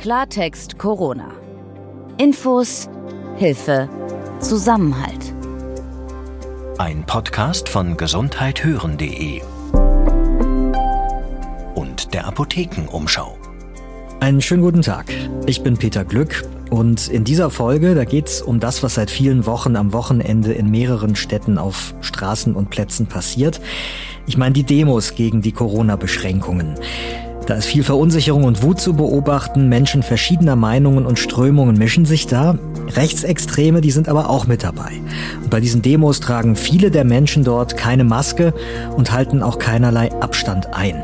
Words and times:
Klartext 0.00 0.78
Corona. 0.78 1.30
Infos, 2.16 2.88
Hilfe, 3.36 3.86
Zusammenhalt. 4.40 5.34
Ein 6.78 7.04
Podcast 7.04 7.68
von 7.68 7.98
gesundheithören.de 7.98 9.42
und 11.74 12.14
der 12.14 12.26
Apothekenumschau. 12.26 13.36
Einen 14.20 14.40
schönen 14.40 14.62
guten 14.62 14.80
Tag. 14.80 15.12
Ich 15.44 15.62
bin 15.62 15.76
Peter 15.76 16.06
Glück 16.06 16.48
und 16.70 17.08
in 17.08 17.24
dieser 17.24 17.50
Folge, 17.50 17.94
da 17.94 18.04
geht's 18.04 18.40
um 18.40 18.58
das, 18.58 18.82
was 18.82 18.94
seit 18.94 19.10
vielen 19.10 19.44
Wochen 19.44 19.76
am 19.76 19.92
Wochenende 19.92 20.54
in 20.54 20.70
mehreren 20.70 21.14
Städten 21.14 21.58
auf 21.58 21.94
Straßen 22.00 22.56
und 22.56 22.70
Plätzen 22.70 23.06
passiert. 23.06 23.60
Ich 24.26 24.38
meine 24.38 24.54
die 24.54 24.64
Demos 24.64 25.14
gegen 25.14 25.42
die 25.42 25.52
Corona-Beschränkungen. 25.52 26.76
Da 27.50 27.56
ist 27.56 27.66
viel 27.66 27.82
Verunsicherung 27.82 28.44
und 28.44 28.62
Wut 28.62 28.80
zu 28.80 28.94
beobachten. 28.94 29.68
Menschen 29.68 30.04
verschiedener 30.04 30.54
Meinungen 30.54 31.04
und 31.04 31.18
Strömungen 31.18 31.76
mischen 31.76 32.06
sich 32.06 32.28
da. 32.28 32.56
Rechtsextreme, 32.94 33.80
die 33.80 33.90
sind 33.90 34.08
aber 34.08 34.30
auch 34.30 34.46
mit 34.46 34.62
dabei. 34.62 34.92
Und 35.42 35.50
bei 35.50 35.58
diesen 35.58 35.82
Demos 35.82 36.20
tragen 36.20 36.54
viele 36.54 36.92
der 36.92 37.02
Menschen 37.02 37.42
dort 37.42 37.76
keine 37.76 38.04
Maske 38.04 38.54
und 38.96 39.10
halten 39.10 39.42
auch 39.42 39.58
keinerlei 39.58 40.12
Abstand 40.20 40.74
ein. 40.74 41.02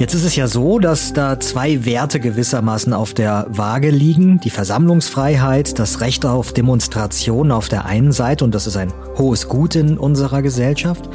Jetzt 0.00 0.14
ist 0.14 0.24
es 0.24 0.34
ja 0.34 0.48
so, 0.48 0.80
dass 0.80 1.12
da 1.12 1.38
zwei 1.38 1.84
Werte 1.84 2.18
gewissermaßen 2.18 2.92
auf 2.92 3.14
der 3.14 3.46
Waage 3.50 3.90
liegen. 3.90 4.40
Die 4.40 4.50
Versammlungsfreiheit, 4.50 5.78
das 5.78 6.00
Recht 6.00 6.26
auf 6.26 6.52
Demonstration 6.52 7.52
auf 7.52 7.68
der 7.68 7.86
einen 7.86 8.10
Seite, 8.10 8.44
und 8.44 8.52
das 8.52 8.66
ist 8.66 8.76
ein 8.76 8.92
hohes 9.16 9.46
Gut 9.46 9.76
in 9.76 9.96
unserer 9.96 10.42
Gesellschaft. 10.42 11.08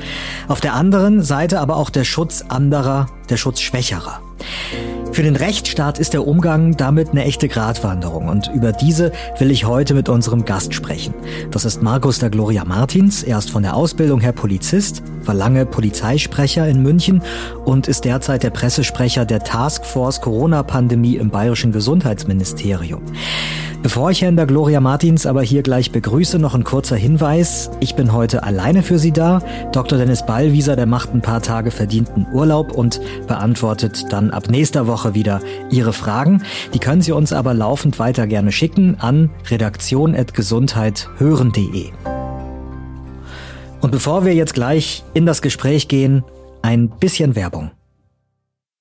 Auf 0.48 0.62
der 0.62 0.74
anderen 0.74 1.22
Seite 1.22 1.60
aber 1.60 1.76
auch 1.76 1.90
der 1.90 2.05
Schutz 2.05 2.46
anderer, 2.48 3.08
der 3.30 3.36
Schutz 3.36 3.60
Schwächerer. 3.60 4.22
Für 5.12 5.23
den 5.23 5.36
Rechtsstaat 5.36 5.98
ist 5.98 6.14
der 6.14 6.27
Umgang 6.27 6.77
damit 6.77 7.09
eine 7.09 7.23
echte 7.23 7.48
Gratwanderung 7.48 8.27
und 8.27 8.52
über 8.54 8.72
diese 8.72 9.12
will 9.40 9.49
ich 9.49 9.66
heute 9.66 9.96
mit 9.96 10.10
unserem 10.10 10.46
Gast 10.46 10.76
sprechen. 10.76 11.13
Das 11.49 11.66
ist 11.66 11.82
Markus 11.82 12.20
da 12.20 12.30
Gloria 12.30 12.63
Martins. 12.65 13.24
Er 13.24 13.40
ist 13.40 13.49
von 13.49 13.63
der 13.63 13.76
Ausbildung 13.76 14.20
her 14.20 14.32
Polizist, 14.32 15.02
war 15.28 15.36
lange 15.36 15.66
Polizeisprecher 15.66 16.68
in 16.68 16.82
München 16.82 17.22
und 17.66 17.88
ist 17.88 18.06
derzeit 18.06 18.44
der 18.44 18.50
Pressesprecher 18.50 19.26
der 19.26 19.44
Taskforce 19.44 20.22
Corona-Pandemie 20.22 21.16
im 21.16 21.30
Bayerischen 21.30 21.72
Gesundheitsministerium. 21.72 23.02
Bevor 23.84 24.12
ich 24.12 24.22
Herrn 24.22 24.36
da 24.36 24.46
Gloria 24.46 24.82
Martins 24.82 25.26
aber 25.26 25.44
hier 25.44 25.62
gleich 25.62 25.92
begrüße, 25.92 26.40
noch 26.40 26.55
ein 26.55 26.64
kurzer 26.64 26.96
Hinweis. 26.96 27.70
Ich 27.80 27.96
bin 27.96 28.12
heute 28.12 28.44
alleine 28.44 28.84
für 28.84 29.00
Sie 29.00 29.12
da. 29.12 29.42
Dr. 29.72 29.98
Dennis 29.98 30.26
Ballwieser, 30.26 30.76
der 30.76 30.88
macht 30.88 31.14
ein 31.14 31.22
paar 31.22 31.42
Tage 31.42 31.72
verdienten 31.72 32.28
Urlaub 32.34 32.74
und 32.74 33.00
beantwortet 33.28 34.12
dann 34.12 34.32
ab 34.32 34.50
nächster 34.50 34.88
Woche 34.88 35.14
wieder 35.14 35.40
Ihre 35.70 35.94
Fragen. 35.94 36.42
Die 36.74 36.80
können 36.80 37.02
Sie 37.02 37.12
uns 37.12 37.34
aber 37.34 37.54
laufend 37.54 38.00
weiter 38.00 38.28
gerne 38.28 38.52
schicken 38.52 38.98
an 39.00 39.30
redaktion.gesundheithören.de. 39.50 42.16
Und 43.82 43.92
bevor 43.92 44.26
wir 44.26 44.34
jetzt 44.34 44.54
gleich 44.54 45.04
in 45.14 45.26
das 45.26 45.42
Gespräch 45.42 45.88
gehen, 45.88 46.24
ein 46.62 46.90
bisschen 46.90 47.36
Werbung. 47.36 47.72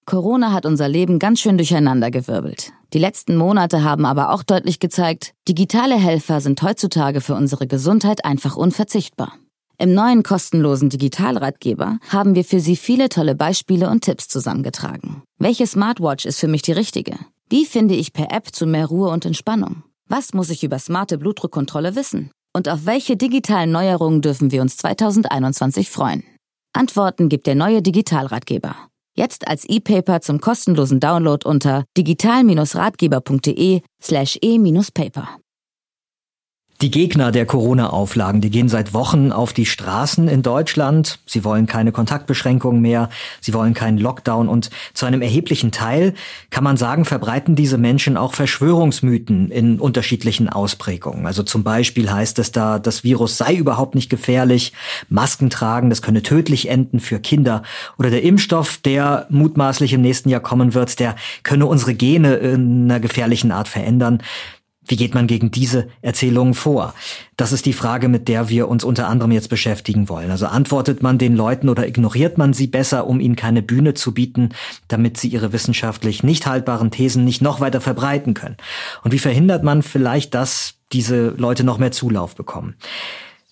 Corona 0.07 0.53
hat 0.53 0.67
unser 0.67 0.89
Leben 0.89 1.19
ganz 1.19 1.41
schön 1.41 1.59
durcheinandergewirbelt. 1.59 2.73
Die 2.93 2.99
letzten 2.99 3.37
Monate 3.37 3.83
haben 3.83 4.07
aber 4.07 4.33
auch 4.33 4.45
deutlich 4.45 4.79
gezeigt, 4.79 5.35
digitale 5.49 5.97
Helfer 5.97 6.41
sind 6.41 6.63
heutzutage 6.63 7.21
für 7.21 7.35
unsere 7.35 7.67
Gesundheit 7.67 8.25
einfach 8.25 8.57
unverzichtbar. 8.57 9.33
Im 9.79 9.93
neuen 9.93 10.23
kostenlosen 10.23 10.89
Digitalratgeber 10.89 11.99
haben 12.09 12.35
wir 12.35 12.45
für 12.45 12.61
Sie 12.61 12.77
viele 12.77 13.09
tolle 13.11 13.35
Beispiele 13.35 13.91
und 13.91 14.05
Tipps 14.05 14.29
zusammengetragen. 14.29 15.23
Welche 15.39 15.67
Smartwatch 15.67 16.25
ist 16.25 16.41
für 16.41 16.49
mich 16.49 16.63
die 16.63 16.73
richtige? 16.73 17.19
Wie 17.51 17.67
finde 17.67 17.95
ich 17.95 18.13
per 18.13 18.33
App 18.33 18.55
zu 18.55 18.65
mehr 18.65 18.87
Ruhe 18.87 19.11
und 19.11 19.27
Entspannung? 19.27 19.83
Was 20.09 20.33
muss 20.33 20.51
ich 20.51 20.65
über 20.65 20.79
smarte 20.79 21.19
Blutdruckkontrolle 21.19 21.95
wissen? 21.97 22.31
Und 22.57 22.71
auf 22.71 22.87
welche 22.87 23.19
digitalen 23.19 23.71
Neuerungen 23.71 24.23
dürfen 24.23 24.51
wir 24.51 24.63
uns 24.63 24.79
2021 24.79 25.91
freuen? 25.91 26.25
Antworten 26.73 27.29
gibt 27.29 27.47
der 27.47 27.55
neue 27.55 27.83
Digitalratgeber. 27.83 28.75
Jetzt 29.15 29.47
als 29.47 29.67
E-Paper 29.69 30.23
zum 30.23 30.41
kostenlosen 30.41 30.99
Download 30.99 31.47
unter 31.47 31.85
digital-ratgeber.de 31.99 33.83
slash 34.03 34.39
e-paper. 34.41 35.29
Die 36.83 36.91
Gegner 36.91 37.33
der 37.33 37.47
Corona-Auflagen, 37.47 38.43
die 38.43 38.51
gehen 38.51 38.69
seit 38.69 38.93
Wochen 38.93 39.33
auf 39.33 39.55
die 39.55 39.65
Straßen 39.65 40.29
in 40.29 40.43
Deutschland. 40.43 41.21
Sie 41.25 41.43
wollen 41.43 41.67
keine 41.67 41.91
Kontaktbeschränkungen 41.91 42.83
mehr, 42.83 43.09
sie 43.41 43.55
wollen 43.55 43.73
keinen 43.73 43.97
Lockdown 43.97 44.47
und 44.47 44.69
zu 44.93 45.07
einem 45.07 45.23
erheblichen 45.23 45.73
Teil, 45.73 46.13
kann 46.51 46.65
man 46.65 46.77
sagen, 46.77 47.07
verbreiten 47.07 47.57
diese 47.57 47.79
Menschen 47.79 48.19
auch 48.19 48.35
Verschwörungsmythen 48.35 49.51
in 49.51 49.81
unterschiedlichen 49.81 50.51
Ausprägungen. 50.51 51.27
Also 51.27 51.43
zum 51.43 51.65
Beispiel 51.65 52.13
heißt 52.13 52.39
es 52.41 52.53
da, 52.53 52.79
das 52.79 53.05
Virus 53.05 53.39
sei 53.39 53.55
überhaupt 53.55 53.95
nicht 53.95 54.11
gefährlich, 54.11 54.75
Masken 55.09 55.49
tragen, 55.49 55.89
das 55.89 56.03
könne 56.03 56.23
tödlich 56.23 56.69
enden 56.69 57.01
für 57.01 57.21
Kinder 57.21 57.63
oder 57.97 58.11
der 58.11 58.23
Impfstoff, 58.23 58.77
der 58.85 59.27
mutmaßlich 59.31 59.95
im 59.95 60.03
nächsten 60.03 60.29
Jahr 60.29 60.41
kommen 60.41 60.75
wird, 60.75 61.01
der 61.01 61.17
könne 61.43 61.65
unsere 61.65 61.95
Gene 61.95 62.35
in 62.35 62.85
einer 62.85 63.01
gefährlichen 63.01 63.51
Art 63.51 63.69
verändern. 63.69 64.23
Wie 64.87 64.97
geht 64.97 65.15
man 65.15 65.27
gegen 65.27 65.51
diese 65.51 65.89
Erzählungen 66.01 66.55
vor? 66.55 66.95
Das 67.37 67.53
ist 67.53 67.67
die 67.67 67.73
Frage, 67.73 68.09
mit 68.09 68.29
der 68.29 68.49
wir 68.49 68.69
uns 68.69 68.85
unter 68.85 69.09
anderem 69.09 69.33
jetzt 69.33 69.49
beschäftigen 69.49 70.09
wollen. 70.09 70.31
Also 70.31 70.47
antwortet 70.47 71.03
man 71.03 71.19
den 71.19 71.37
Leuten 71.37 71.69
oder 71.69 71.87
ignoriert 71.87 72.39
man 72.39 72.53
sie 72.53 72.67
besser, 72.67 73.07
um 73.07 73.21
ihnen 73.21 73.37
keine 73.37 73.63
Bühne 73.63 73.95
zu 73.95 74.15
bieten, 74.15 74.51
damit 74.89 75.17
sie 75.17 75.29
ihre 75.29 75.53
wissenschaftlich 75.53 76.23
nicht 76.23 76.47
haltbaren 76.47 76.91
Thesen 76.91 77.25
nicht 77.25 77.43
noch 77.43 77.61
weiter 77.61 77.81
verbreiten 77.81 78.35
können? 78.35 78.57
Und 79.03 79.13
wie 79.13 79.19
verhindert 79.19 79.65
man 79.65 79.83
vielleicht, 79.83 80.35
dass 80.35 80.75
diese 80.93 81.31
Leute 81.31 81.65
noch 81.65 81.79
mehr 81.79 81.93
Zulauf 81.93 82.37
bekommen? 82.37 82.77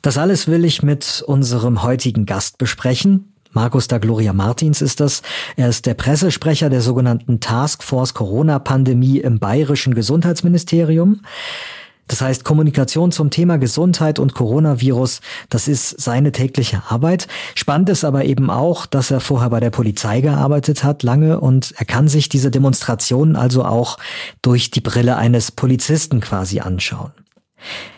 Das 0.03 0.19
alles 0.19 0.49
will 0.49 0.65
ich 0.65 0.83
mit 0.83 1.25
unserem 1.27 1.83
heutigen 1.83 2.27
Gast 2.27 2.59
besprechen. 2.59 3.34
Markus 3.54 3.88
da 3.88 3.98
Gloria 3.98 4.32
Martins 4.32 4.82
ist 4.82 5.00
das. 5.00 5.22
Er 5.56 5.69
ist 5.69 5.87
der 5.87 5.94
Pressesprecher 5.94 6.69
der 6.70 6.81
sogenannten 6.81 7.41
Taskforce 7.41 8.12
Corona-Pandemie 8.12 9.19
im 9.19 9.38
Bayerischen 9.38 9.94
Gesundheitsministerium. 9.94 11.20
Das 12.06 12.20
heißt, 12.20 12.44
Kommunikation 12.44 13.12
zum 13.12 13.31
Thema 13.31 13.56
Gesundheit 13.56 14.19
und 14.19 14.34
Coronavirus, 14.34 15.20
das 15.48 15.69
ist 15.69 16.00
seine 16.00 16.32
tägliche 16.32 16.82
Arbeit. 16.88 17.28
Spannend 17.54 17.88
ist 17.88 18.04
aber 18.04 18.26
eben 18.26 18.50
auch, 18.50 18.84
dass 18.84 19.10
er 19.10 19.20
vorher 19.20 19.48
bei 19.48 19.60
der 19.60 19.71
Polizei 19.71 20.21
gearbeitet 20.21 20.84
hat, 20.84 21.03
lange, 21.03 21.41
und 21.41 21.72
er 21.78 21.86
kann 21.86 22.09
sich 22.09 22.28
diese 22.28 22.50
Demonstrationen 22.50 23.36
also 23.36 23.65
auch 23.65 23.98
durch 24.42 24.71
die 24.71 24.82
Brille 24.82 25.16
eines 25.16 25.50
Polizisten 25.50 26.21
quasi 26.21 26.60
anschauen. 26.60 27.12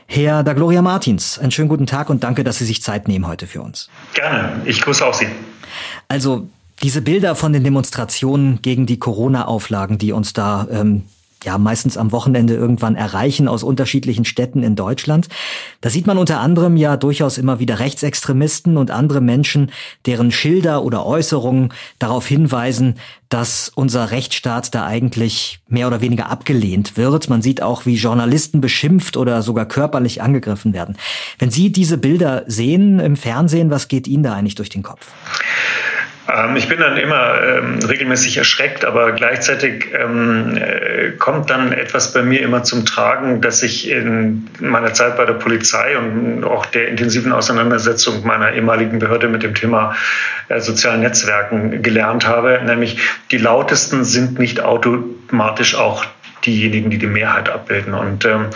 Herr 0.07 0.43
da 0.43 0.53
Gloria 0.53 0.83
Martins, 0.83 1.39
einen 1.39 1.51
schönen 1.51 1.69
guten 1.69 1.87
Tag 1.87 2.11
und 2.11 2.23
danke, 2.23 2.45
dass 2.45 2.59
Sie 2.59 2.65
sich 2.65 2.83
Zeit 2.83 3.09
nehmen 3.09 3.27
heute 3.27 3.47
für 3.47 3.63
uns. 3.63 3.89
Gerne, 4.15 4.61
ich 4.65 4.81
grüße 4.81 5.05
auch 5.05 5.15
Sie. 5.15 5.27
Also 6.09 6.49
diese 6.83 7.03
Bilder 7.03 7.35
von 7.35 7.53
den 7.53 7.65
Demonstrationen 7.65 8.61
gegen 8.63 8.87
die 8.87 8.99
Corona-Auflagen, 8.99 9.99
die 9.99 10.13
uns 10.13 10.33
da 10.33 10.67
ähm, 10.71 11.05
ja 11.45 11.59
meistens 11.59 11.97
am 11.97 12.13
Wochenende 12.13 12.55
irgendwann 12.55 12.97
erreichen 12.97 13.49
aus 13.49 13.63
unterschiedlichen 13.63 14.25
Städten 14.25 14.63
in 14.63 14.77
Deutschland. 14.77 15.29
Da 15.81 15.91
sieht 15.91 16.07
man 16.07 16.19
unter 16.19 16.41
anderem 16.41 16.77
ja 16.77 16.97
durchaus 16.97 17.39
immer 17.39 17.59
wieder 17.61 17.79
Rechtsextremisten 17.79 18.77
und 18.77 18.91
andere 18.91 19.21
Menschen, 19.21 19.71
deren 20.07 20.33
Schilder 20.33 20.83
oder 20.83 21.07
Äußerungen 21.07 21.73
darauf 21.99 22.27
hinweisen, 22.27 22.97
dass 23.29 23.71
unser 23.75 24.11
Rechtsstaat 24.11 24.75
da 24.75 24.87
eigentlich 24.87 25.61
mehr 25.69 25.87
oder 25.87 26.01
weniger 26.01 26.31
abgelehnt 26.31 26.97
wird. 26.97 27.29
Man 27.29 27.43
sieht 27.43 27.63
auch, 27.63 27.87
wie 27.87 27.97
Journalisten 27.97 28.61
beschimpft 28.61 29.17
oder 29.17 29.43
sogar 29.43 29.67
körperlich 29.67 30.23
angegriffen 30.23 30.73
werden. 30.73 30.97
Wenn 31.39 31.51
Sie 31.51 31.73
diese 31.73 31.99
Bilder 31.99 32.45
sehen 32.47 33.01
im 33.01 33.17
Fernsehen, 33.17 33.71
was 33.71 33.89
geht 33.89 34.07
Ihnen 34.07 34.23
da 34.23 34.35
eigentlich 34.35 34.55
durch 34.55 34.69
den 34.71 34.83
Kopf? 34.83 35.09
Ähm, 36.33 36.57
ich 36.57 36.69
bin 36.69 36.81
dann 36.81 36.97
immer 36.97 37.41
ähm, 37.43 37.79
regelmäßig 37.79 38.37
erschreckt, 38.37 38.85
aber 38.85 39.13
gleichzeitig 39.13 39.87
ähm, 39.93 40.57
äh, 40.57 41.13
kommt 41.19 41.51
dann 41.51 41.73
etwas 41.73 42.13
bei 42.13 42.23
mir 42.23 42.43
immer 42.43 42.63
zum 42.63 42.85
Tragen, 42.85 43.41
dass 43.41 43.63
ich 43.63 43.89
in 43.91 44.49
meiner 44.61 44.93
Zeit 44.93 45.17
bei 45.17 45.25
der 45.25 45.35
Polizei 45.35 45.97
und 45.97 46.45
auch 46.45 46.67
der 46.67 46.89
intensiven 46.89 47.33
Auseinandersetzung 47.33 48.27
meiner 48.27 48.53
ehemaligen 48.53 48.99
Behörde 48.99 49.29
mit 49.29 49.43
dem 49.43 49.55
Thema 49.55 49.95
äh, 50.49 50.61
sozialen 50.61 51.01
Netzwerken 51.01 51.83
gelernt 51.83 52.27
habe, 52.27 52.61
nämlich 52.65 52.99
die 53.31 53.39
lautesten 53.39 54.05
sind 54.05 54.39
nicht 54.39 54.61
automatisch 54.61 55.75
auch 55.77 56.05
diejenigen, 56.45 56.91
die 56.91 56.99
die 56.99 57.07
Mehrheit 57.07 57.49
abbilden. 57.49 57.95
Und 57.95 58.25
ähm, 58.25 58.47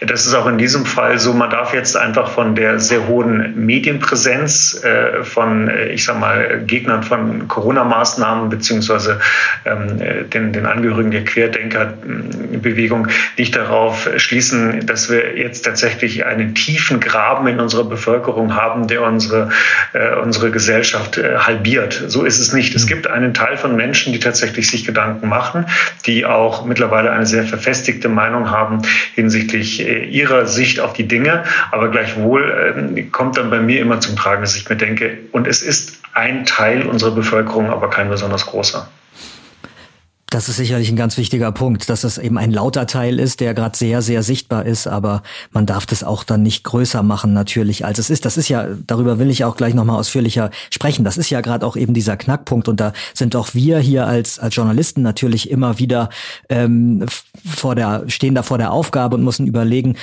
das 0.00 0.26
ist 0.26 0.34
auch 0.34 0.46
in 0.46 0.58
diesem 0.58 0.84
Fall 0.84 1.18
so. 1.18 1.32
Man 1.32 1.48
darf 1.48 1.72
jetzt 1.72 1.96
einfach 1.96 2.30
von 2.30 2.54
der 2.54 2.78
sehr 2.78 3.08
hohen 3.08 3.64
Medienpräsenz 3.64 4.84
äh, 4.84 5.24
von, 5.24 5.68
äh, 5.68 5.88
ich 5.88 6.04
sag 6.04 6.18
mal, 6.20 6.62
Gegnern 6.66 7.02
von 7.02 7.48
Corona-Maßnahmen 7.48 8.50
beziehungsweise 8.50 9.20
ähm, 9.64 10.00
den, 10.30 10.52
den 10.52 10.66
Angehörigen 10.66 11.10
der 11.10 11.24
Querdenker-Bewegung 11.24 13.08
nicht 13.38 13.56
darauf 13.56 14.08
schließen, 14.18 14.86
dass 14.86 15.10
wir 15.10 15.38
jetzt 15.38 15.62
tatsächlich 15.62 16.26
einen 16.26 16.54
tiefen 16.54 17.00
Graben 17.00 17.46
in 17.46 17.60
unserer 17.60 17.84
Bevölkerung 17.84 18.54
haben, 18.54 18.88
der 18.88 19.02
unsere, 19.02 19.48
äh, 19.94 20.16
unsere 20.16 20.50
Gesellschaft 20.50 21.16
äh, 21.16 21.38
halbiert. 21.38 22.04
So 22.08 22.24
ist 22.24 22.40
es 22.40 22.52
nicht. 22.52 22.74
Es 22.74 22.84
mhm. 22.84 22.88
gibt 22.88 23.06
einen 23.06 23.32
Teil 23.32 23.56
von 23.56 23.74
Menschen, 23.74 24.12
die 24.12 24.20
tatsächlich 24.20 24.68
sich 24.68 24.84
Gedanken 24.84 25.28
machen, 25.28 25.64
die 26.04 26.26
auch 26.26 26.66
mittlerweile 26.66 27.10
eine 27.10 27.24
sehr 27.24 27.38
sehr 27.38 27.46
verfestigte 27.46 28.08
Meinung 28.08 28.50
haben 28.50 28.82
hinsichtlich 29.14 29.80
äh, 29.80 29.87
ihrer 29.88 30.46
Sicht 30.46 30.80
auf 30.80 30.92
die 30.92 31.08
Dinge. 31.08 31.44
Aber 31.70 31.90
gleichwohl 31.90 32.92
äh, 32.96 33.02
kommt 33.02 33.36
dann 33.36 33.50
bei 33.50 33.60
mir 33.60 33.80
immer 33.80 34.00
zum 34.00 34.16
Tragen, 34.16 34.42
dass 34.42 34.56
ich 34.56 34.68
mir 34.68 34.76
denke, 34.76 35.18
und 35.32 35.46
es 35.46 35.62
ist 35.62 36.00
ein 36.14 36.44
Teil 36.44 36.82
unserer 36.82 37.12
Bevölkerung, 37.12 37.70
aber 37.70 37.90
kein 37.90 38.08
besonders 38.08 38.46
großer. 38.46 38.88
Das 40.30 40.50
ist 40.50 40.56
sicherlich 40.56 40.90
ein 40.90 40.96
ganz 40.96 41.16
wichtiger 41.16 41.52
Punkt, 41.52 41.88
dass 41.88 42.04
es 42.04 42.18
eben 42.18 42.36
ein 42.36 42.50
lauter 42.50 42.86
Teil 42.86 43.18
ist, 43.18 43.40
der 43.40 43.54
gerade 43.54 43.78
sehr, 43.78 44.02
sehr 44.02 44.22
sichtbar 44.22 44.66
ist, 44.66 44.86
aber 44.86 45.22
man 45.52 45.64
darf 45.64 45.86
das 45.86 46.04
auch 46.04 46.22
dann 46.22 46.42
nicht 46.42 46.64
größer 46.64 47.02
machen 47.02 47.32
natürlich, 47.32 47.86
als 47.86 47.98
es 47.98 48.10
ist. 48.10 48.26
Das 48.26 48.36
ist 48.36 48.50
ja, 48.50 48.66
darüber 48.86 49.18
will 49.18 49.30
ich 49.30 49.44
auch 49.44 49.56
gleich 49.56 49.72
nochmal 49.72 49.98
ausführlicher 49.98 50.50
sprechen. 50.68 51.02
Das 51.02 51.16
ist 51.16 51.30
ja 51.30 51.40
gerade 51.40 51.64
auch 51.64 51.76
eben 51.76 51.94
dieser 51.94 52.18
Knackpunkt 52.18 52.68
und 52.68 52.78
da 52.78 52.92
sind 53.14 53.36
auch 53.36 53.54
wir 53.54 53.78
hier 53.78 54.06
als, 54.06 54.38
als 54.38 54.54
Journalisten 54.54 55.00
natürlich 55.00 55.48
immer 55.48 55.78
wieder 55.78 56.10
ähm, 56.50 57.06
vor 57.46 57.74
der, 57.74 58.04
stehen 58.08 58.34
da 58.34 58.42
vor 58.42 58.58
der 58.58 58.70
Aufgabe 58.70 59.16
und 59.16 59.24
müssen 59.24 59.46
überlegen, 59.46 59.96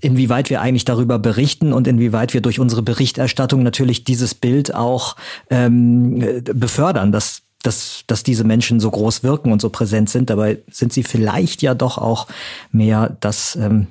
inwieweit 0.00 0.50
wir 0.50 0.60
eigentlich 0.60 0.84
darüber 0.84 1.18
berichten 1.18 1.72
und 1.72 1.86
inwieweit 1.86 2.34
wir 2.34 2.42
durch 2.42 2.60
unsere 2.60 2.82
Berichterstattung 2.82 3.62
natürlich 3.62 4.04
dieses 4.04 4.34
Bild 4.34 4.74
auch 4.74 5.16
ähm, 5.48 6.42
befördern, 6.44 7.12
dass 7.12 7.43
dass, 7.64 8.04
dass 8.06 8.22
diese 8.22 8.44
Menschen 8.44 8.78
so 8.78 8.90
groß 8.90 9.22
wirken 9.22 9.50
und 9.50 9.60
so 9.60 9.70
präsent 9.70 10.10
sind. 10.10 10.30
Dabei 10.30 10.58
sind 10.70 10.92
sie 10.92 11.02
vielleicht 11.02 11.62
ja 11.62 11.74
doch 11.74 11.98
auch 11.98 12.28
mehr 12.70 13.16
das, 13.20 13.56
ähm, 13.56 13.88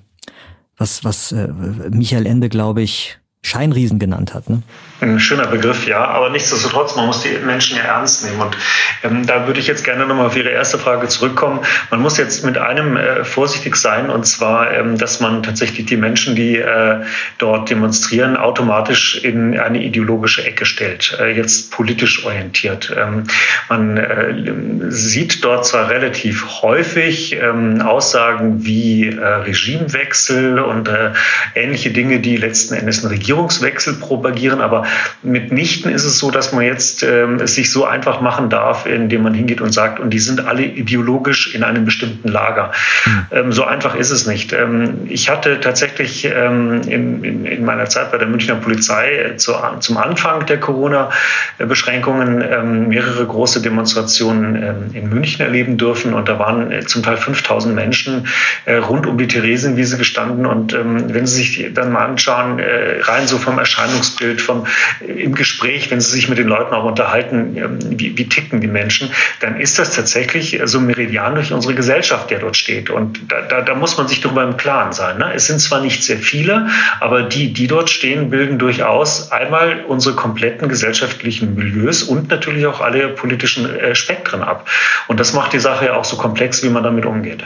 was, 0.78 1.04
was 1.04 1.32
äh, 1.32 1.48
Michael 1.90 2.26
Ende, 2.26 2.50
glaube 2.50 2.82
ich, 2.82 3.18
Scheinriesen 3.46 4.00
genannt 4.00 4.34
hat. 4.34 4.50
Ne? 4.50 4.62
Ein 5.02 5.20
schöner 5.20 5.48
Begriff, 5.48 5.86
ja, 5.86 6.06
aber 6.06 6.30
nichtsdestotrotz, 6.30 6.96
man 6.96 7.08
muss 7.08 7.22
die 7.22 7.38
Menschen 7.46 7.76
ja 7.76 7.84
ernst 7.84 8.24
nehmen. 8.24 8.42
Und 8.42 8.56
ähm, 9.04 9.28
da 9.28 9.48
würde 9.48 9.60
ich 9.60 9.68
jetzt 9.68 9.84
gerne 9.84 10.06
nochmal 10.06 10.28
auf 10.28 10.38
Ihre 10.38 10.50
erste 10.50 10.80
Frage 10.80 11.10
zurückkommen. 11.10 11.60
Man 11.92 12.02
muss 12.02 12.18
jetzt 12.18 12.46
mit 12.46 12.58
einem 12.58 12.96
äh, 12.96 13.26
vorsichtig 13.26 13.76
sein, 13.76 14.10
und 14.10 14.26
zwar, 14.26 14.72
ähm, 14.72 14.98
dass 14.98 15.20
man 15.20 15.44
tatsächlich 15.44 15.88
die 15.88 15.98
Menschen, 15.98 16.36
die 16.36 16.56
äh, 16.56 17.02
dort 17.38 17.70
demonstrieren, 17.70 18.38
automatisch 18.38 19.22
in 19.22 19.60
eine 19.60 19.84
ideologische 19.84 20.46
Ecke 20.46 20.66
stellt, 20.66 21.18
äh, 21.20 21.36
jetzt 21.36 21.72
politisch 21.72 22.26
orientiert. 22.26 22.96
Ähm, 22.98 23.24
man 23.68 23.98
äh, 23.98 24.90
sieht 24.90 25.44
dort 25.44 25.66
zwar 25.66 25.90
relativ 25.90 26.62
häufig 26.62 27.36
ähm, 27.36 27.82
Aussagen 27.82 28.64
wie 28.64 29.10
äh, 29.10 29.22
Regimewechsel 29.22 30.60
und 30.60 30.88
äh, 30.88 31.12
ähnliche 31.56 31.92
Dinge, 31.92 32.22
die 32.22 32.38
letzten 32.38 32.76
Endes 32.76 33.04
eine 33.04 33.12
Regierung 33.12 33.33
Regierungswechsel 33.34 33.96
propagieren. 33.96 34.62
Aber 34.62 34.86
mitnichten 35.22 35.92
ist 35.92 36.06
es 36.06 36.20
so, 36.20 36.32
dass 36.32 36.54
man 36.54 36.64
jetzt 36.66 37.04
ähm, 37.04 37.40
es 37.40 37.56
sich 37.56 37.72
so 37.72 37.86
einfach 37.86 38.22
machen 38.22 38.50
darf, 38.50 38.86
indem 38.86 39.24
man 39.24 39.34
hingeht 39.34 39.62
und 39.62 39.72
sagt, 39.74 40.00
und 40.00 40.12
die 40.12 40.20
sind 40.20 40.46
alle 40.46 40.64
ideologisch 40.64 41.54
in 41.56 41.64
einem 41.64 41.86
bestimmten 41.86 42.28
Lager. 42.28 42.72
Mhm. 43.06 43.26
Ähm, 43.32 43.52
so 43.52 43.64
einfach 43.64 43.96
ist 43.96 44.12
es 44.12 44.28
nicht. 44.28 44.54
Ähm, 44.54 45.02
ich 45.08 45.30
hatte 45.30 45.60
tatsächlich 45.60 46.26
ähm, 46.26 46.82
in, 46.88 47.24
in, 47.24 47.46
in, 47.46 47.66
meiner 47.66 47.86
Zeit 47.86 48.12
bei 48.12 48.18
der 48.18 48.28
Münchner 48.28 48.56
Polizei 48.56 49.18
äh, 49.18 49.38
zu, 49.38 49.54
zum 49.80 49.98
Anfang 49.98 50.46
der 50.46 50.60
Corona-Beschränkungen 50.60 52.42
ähm, 52.42 52.88
mehrere 52.90 53.26
große 53.26 53.62
Demonstrationen 53.62 54.56
ähm, 54.56 54.76
in 54.94 55.10
München 55.10 55.42
erleben 55.42 55.78
dürfen. 55.78 56.14
Und 56.14 56.30
da 56.30 56.40
waren 56.40 56.72
äh, 56.72 56.82
zum 56.82 57.04
Teil 57.04 57.18
5000 57.18 57.74
Menschen 57.74 58.28
äh, 58.66 58.76
rund 58.76 59.08
um 59.08 59.18
die 59.18 59.28
Theresienwiese 59.28 59.98
gestanden. 59.98 60.46
Und 60.46 60.74
wenn 60.74 61.26
Sie 61.26 61.36
sich 61.36 61.74
dann 61.74 61.92
mal 61.92 62.06
anschauen, 62.06 62.60
äh, 62.60 63.02
rein 63.02 63.23
rein 63.24 63.28
so 63.28 63.38
vom 63.38 63.58
Erscheinungsbild, 63.58 64.42
vom, 64.42 64.68
im 65.02 65.34
Gespräch, 65.36 65.90
wenn 65.92 66.02
Sie 66.02 66.12
sich 66.12 66.30
mit 66.30 66.38
den 66.38 66.48
Leuten 66.48 66.74
auch 66.74 66.84
unterhalten, 66.84 67.56
ähm, 67.58 68.00
wie, 68.00 68.18
wie 68.18 68.28
ticken 68.28 68.62
die 68.62 68.68
Menschen, 68.68 69.10
dann 69.40 69.60
ist 69.60 69.80
das 69.80 69.96
tatsächlich 69.96 70.60
so 70.66 70.80
ein 70.80 70.86
Meridian 70.86 71.36
durch 71.36 71.52
unsere 71.52 71.74
Gesellschaft, 71.74 72.30
der 72.30 72.40
dort 72.40 72.58
steht. 72.58 72.90
Und 72.90 73.32
da, 73.32 73.42
da, 73.42 73.62
da 73.62 73.76
muss 73.76 73.98
man 73.98 74.08
sich 74.08 74.22
darüber 74.22 74.44
im 74.44 74.58
Klaren 74.58 74.94
sein. 74.94 75.18
Ne? 75.18 75.32
Es 75.34 75.48
sind 75.48 75.60
zwar 75.60 75.82
nicht 75.82 76.04
sehr 76.04 76.18
viele, 76.18 76.68
aber 77.00 77.24
die, 77.24 77.54
die 77.54 77.68
dort 77.68 77.90
stehen, 77.90 78.30
bilden 78.30 78.60
durchaus 78.60 79.32
einmal 79.32 79.86
unsere 79.88 80.16
kompletten 80.16 80.68
gesellschaftlichen 80.68 81.56
Milieus 81.56 82.04
und 82.04 82.30
natürlich 82.30 82.66
auch 82.66 82.82
alle 82.82 83.10
politischen 83.10 83.74
äh, 83.74 83.96
Spektren 83.96 84.42
ab. 84.42 84.70
Und 85.08 85.20
das 85.20 85.34
macht 85.34 85.54
die 85.54 85.60
Sache 85.60 85.86
ja 85.86 85.96
auch 85.96 86.06
so 86.06 86.18
komplex, 86.18 86.64
wie 86.64 86.70
man 86.70 86.84
damit 86.84 87.06
umgeht. 87.06 87.44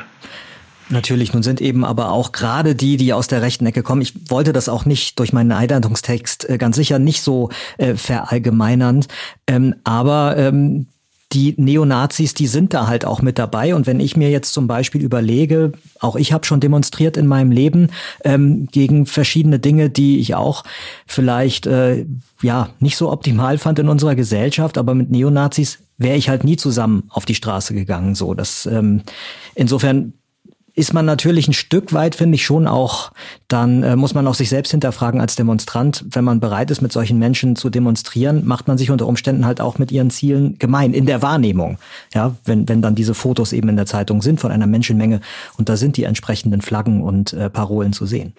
Natürlich, 0.89 1.33
nun 1.33 1.43
sind 1.43 1.59
eben 1.59 1.83
aber 1.83 2.11
auch 2.11 2.31
gerade 2.31 2.73
die, 2.73 2.97
die 2.97 3.11
aus 3.13 3.27
der 3.27 3.41
rechten 3.41 3.65
Ecke 3.65 3.83
kommen. 3.83 4.01
Ich 4.01 4.13
wollte 4.29 4.53
das 4.53 4.69
auch 4.69 4.85
nicht 4.85 5.19
durch 5.19 5.33
meinen 5.33 5.51
Einleitungstext 5.51 6.49
äh, 6.49 6.57
ganz 6.57 6.75
sicher 6.77 6.97
nicht 6.97 7.21
so 7.21 7.49
äh, 7.77 7.95
verallgemeinernd, 7.95 9.07
ähm, 9.47 9.75
aber 9.83 10.37
ähm, 10.37 10.87
die 11.33 11.55
Neonazis, 11.57 12.33
die 12.33 12.47
sind 12.47 12.73
da 12.73 12.87
halt 12.87 13.03
auch 13.03 13.21
mit 13.21 13.37
dabei. 13.37 13.75
Und 13.75 13.85
wenn 13.85 13.99
ich 13.99 14.15
mir 14.15 14.29
jetzt 14.29 14.53
zum 14.53 14.67
Beispiel 14.67 15.01
überlege, 15.01 15.73
auch 15.99 16.15
ich 16.15 16.31
habe 16.31 16.45
schon 16.45 16.61
demonstriert 16.61 17.17
in 17.17 17.27
meinem 17.27 17.51
Leben 17.51 17.89
ähm, 18.23 18.67
gegen 18.71 19.05
verschiedene 19.05 19.59
Dinge, 19.59 19.89
die 19.89 20.19
ich 20.19 20.35
auch 20.35 20.63
vielleicht 21.05 21.67
äh, 21.67 22.05
ja 22.41 22.69
nicht 22.79 22.95
so 22.95 23.11
optimal 23.11 23.57
fand 23.57 23.79
in 23.79 23.89
unserer 23.89 24.15
Gesellschaft, 24.15 24.77
aber 24.77 24.95
mit 24.95 25.11
Neonazis 25.11 25.79
wäre 25.97 26.15
ich 26.15 26.29
halt 26.29 26.45
nie 26.45 26.55
zusammen 26.55 27.03
auf 27.09 27.25
die 27.25 27.35
Straße 27.35 27.73
gegangen. 27.73 28.15
So, 28.15 28.33
das 28.33 28.65
ähm, 28.65 29.01
insofern 29.53 30.13
ist 30.77 30.93
man 30.93 31.07
natürlich 31.07 31.47
ein 31.47 31.53
Stück 31.53 31.91
weit, 31.91 32.13
finde 32.13 32.35
ich 32.35 32.45
schon 32.45 32.67
auch, 32.67 33.11
dann 33.47 33.81
äh, 33.81 33.95
muss 33.95 34.13
man 34.13 34.27
auch 34.27 34.35
sich 34.35 34.47
selbst 34.47 34.69
hinterfragen 34.69 35.19
als 35.19 35.35
Demonstrant, 35.35 36.05
wenn 36.11 36.23
man 36.23 36.39
bereit 36.39 36.69
ist, 36.69 36.81
mit 36.81 36.91
solchen 36.91 37.17
Menschen 37.17 37.55
zu 37.55 37.71
demonstrieren, 37.71 38.45
macht 38.45 38.67
man 38.67 38.77
sich 38.77 38.91
unter 38.91 39.07
Umständen 39.07 39.47
halt 39.47 39.59
auch 39.59 39.79
mit 39.79 39.91
ihren 39.91 40.11
Zielen 40.11 40.59
gemein 40.59 40.93
in 40.93 41.07
der 41.07 41.23
Wahrnehmung. 41.23 41.79
Ja, 42.13 42.35
wenn, 42.45 42.69
wenn 42.69 42.83
dann 42.83 42.93
diese 42.93 43.15
Fotos 43.15 43.53
eben 43.53 43.69
in 43.69 43.75
der 43.75 43.87
Zeitung 43.87 44.21
sind 44.21 44.39
von 44.39 44.51
einer 44.51 44.67
Menschenmenge 44.67 45.21
und 45.57 45.67
da 45.67 45.77
sind 45.77 45.97
die 45.97 46.03
entsprechenden 46.03 46.61
Flaggen 46.61 47.01
und 47.01 47.33
äh, 47.33 47.49
Parolen 47.49 47.91
zu 47.91 48.05
sehen. 48.05 48.33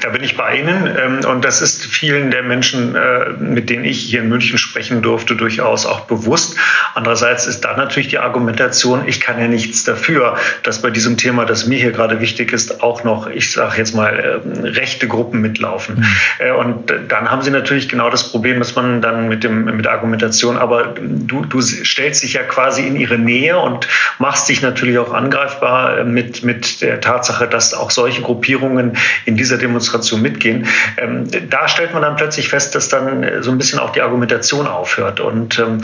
Da 0.00 0.10
bin 0.10 0.24
ich 0.24 0.36
bei 0.36 0.58
Ihnen 0.58 0.86
ähm, 0.98 1.20
und 1.24 1.44
das 1.44 1.62
ist 1.62 1.84
vielen 1.84 2.30
der 2.30 2.42
Menschen, 2.42 2.96
äh, 2.96 3.30
mit 3.38 3.70
denen 3.70 3.84
ich 3.84 4.00
hier 4.00 4.22
in 4.22 4.28
München 4.28 4.58
sprechen 4.58 5.02
durfte, 5.02 5.36
durchaus 5.36 5.86
auch 5.86 6.00
bewusst. 6.00 6.56
Andererseits 6.94 7.46
ist 7.46 7.64
da 7.64 7.76
natürlich 7.76 8.08
die 8.08 8.18
Argumentation, 8.18 9.04
ich 9.06 9.20
kann 9.20 9.38
ja 9.38 9.46
nichts 9.46 9.84
dafür, 9.84 10.36
dass 10.62 10.82
bei 10.82 10.90
diesem 10.90 11.16
Thema, 11.16 11.44
das 11.44 11.66
mir 11.66 11.78
hier 11.78 11.92
gerade 11.92 12.20
wichtig 12.20 12.52
ist, 12.52 12.82
auch 12.82 13.04
noch, 13.04 13.28
ich 13.28 13.52
sage 13.52 13.78
jetzt 13.78 13.94
mal, 13.94 14.42
ähm, 14.44 14.64
rechte 14.64 15.06
Gruppen 15.06 15.40
mitlaufen. 15.40 15.96
Mhm. 15.96 16.56
Und 16.56 16.92
dann 17.08 17.30
haben 17.30 17.42
Sie 17.42 17.50
natürlich 17.50 17.88
genau 17.88 18.10
das 18.10 18.30
Problem, 18.30 18.58
dass 18.58 18.74
man 18.74 19.00
dann 19.00 19.28
mit, 19.28 19.44
dem, 19.44 19.64
mit 19.64 19.84
der 19.84 19.92
Argumentation, 19.92 20.56
aber 20.56 20.94
du, 20.98 21.44
du 21.44 21.60
stellst 21.60 22.22
dich 22.22 22.34
ja 22.34 22.42
quasi 22.42 22.86
in 22.86 22.96
ihre 22.96 23.18
Nähe 23.18 23.58
und 23.58 23.86
machst 24.18 24.48
dich 24.48 24.62
natürlich 24.62 24.98
auch 24.98 25.12
angreifbar 25.12 26.04
mit, 26.04 26.42
mit 26.42 26.80
der 26.80 27.00
Tatsache, 27.00 27.46
dass 27.46 27.74
auch 27.74 27.90
solche 27.90 28.22
Gruppierungen 28.22 28.96
in 29.24 29.36
dieser 29.36 29.58
Demonstration 29.58 29.83
Demonstration 29.84 30.22
mitgehen, 30.22 30.66
ähm, 30.96 31.28
da 31.50 31.68
stellt 31.68 31.92
man 31.92 32.02
dann 32.02 32.16
plötzlich 32.16 32.48
fest, 32.48 32.74
dass 32.74 32.88
dann 32.88 33.22
äh, 33.22 33.42
so 33.42 33.50
ein 33.50 33.58
bisschen 33.58 33.78
auch 33.78 33.90
die 33.90 34.00
Argumentation 34.00 34.66
aufhört. 34.66 35.20
Und 35.20 35.58
ähm, 35.58 35.80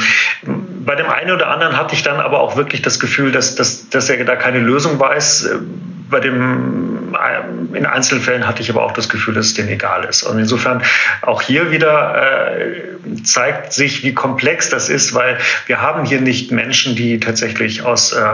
bei 0.85 0.95
dem 0.95 1.09
einen 1.09 1.33
oder 1.33 1.49
anderen 1.49 1.77
hatte 1.77 1.95
ich 1.95 2.03
dann 2.03 2.21
aber 2.21 2.41
auch 2.41 2.57
wirklich 2.57 2.83
das 2.83 2.99
Gefühl, 2.99 3.33
dass, 3.33 3.55
dass, 3.55 3.89
dass 3.91 4.09
er 4.09 4.25
da 4.25 4.37
keine 4.37 4.59
Lösung 4.59 4.99
weiß. 4.99 5.51
Bei 6.11 6.21
dem, 6.21 7.15
äh, 7.15 7.77
in 7.77 7.87
Einzelfällen 7.87 8.47
hatte 8.47 8.63
ich 8.63 8.71
aber 8.71 8.83
auch 8.83 8.93
das 8.93 9.09
Gefühl, 9.09 9.35
dass 9.35 9.47
es 9.47 9.55
denen 9.55 9.69
egal 9.69 10.05
ist. 10.05 10.25
Und 10.25 10.39
insofern 10.39 10.83
auch 11.23 11.43
hier 11.43 11.71
wieder 11.71 12.59
äh, 12.61 13.23
zeigt 13.23 13.73
sich, 13.73 14.03
wie 14.03 14.13
komplex 14.13 14.69
das 14.69 14.89
ist, 14.89 15.15
weil 15.15 15.39
wir 15.67 15.81
haben 15.81 16.05
hier 16.05 16.21
nicht 16.21 16.51
Menschen, 16.51 16.97
die 16.97 17.21
tatsächlich 17.21 17.83
aus 17.83 18.13
äh, 18.13 18.25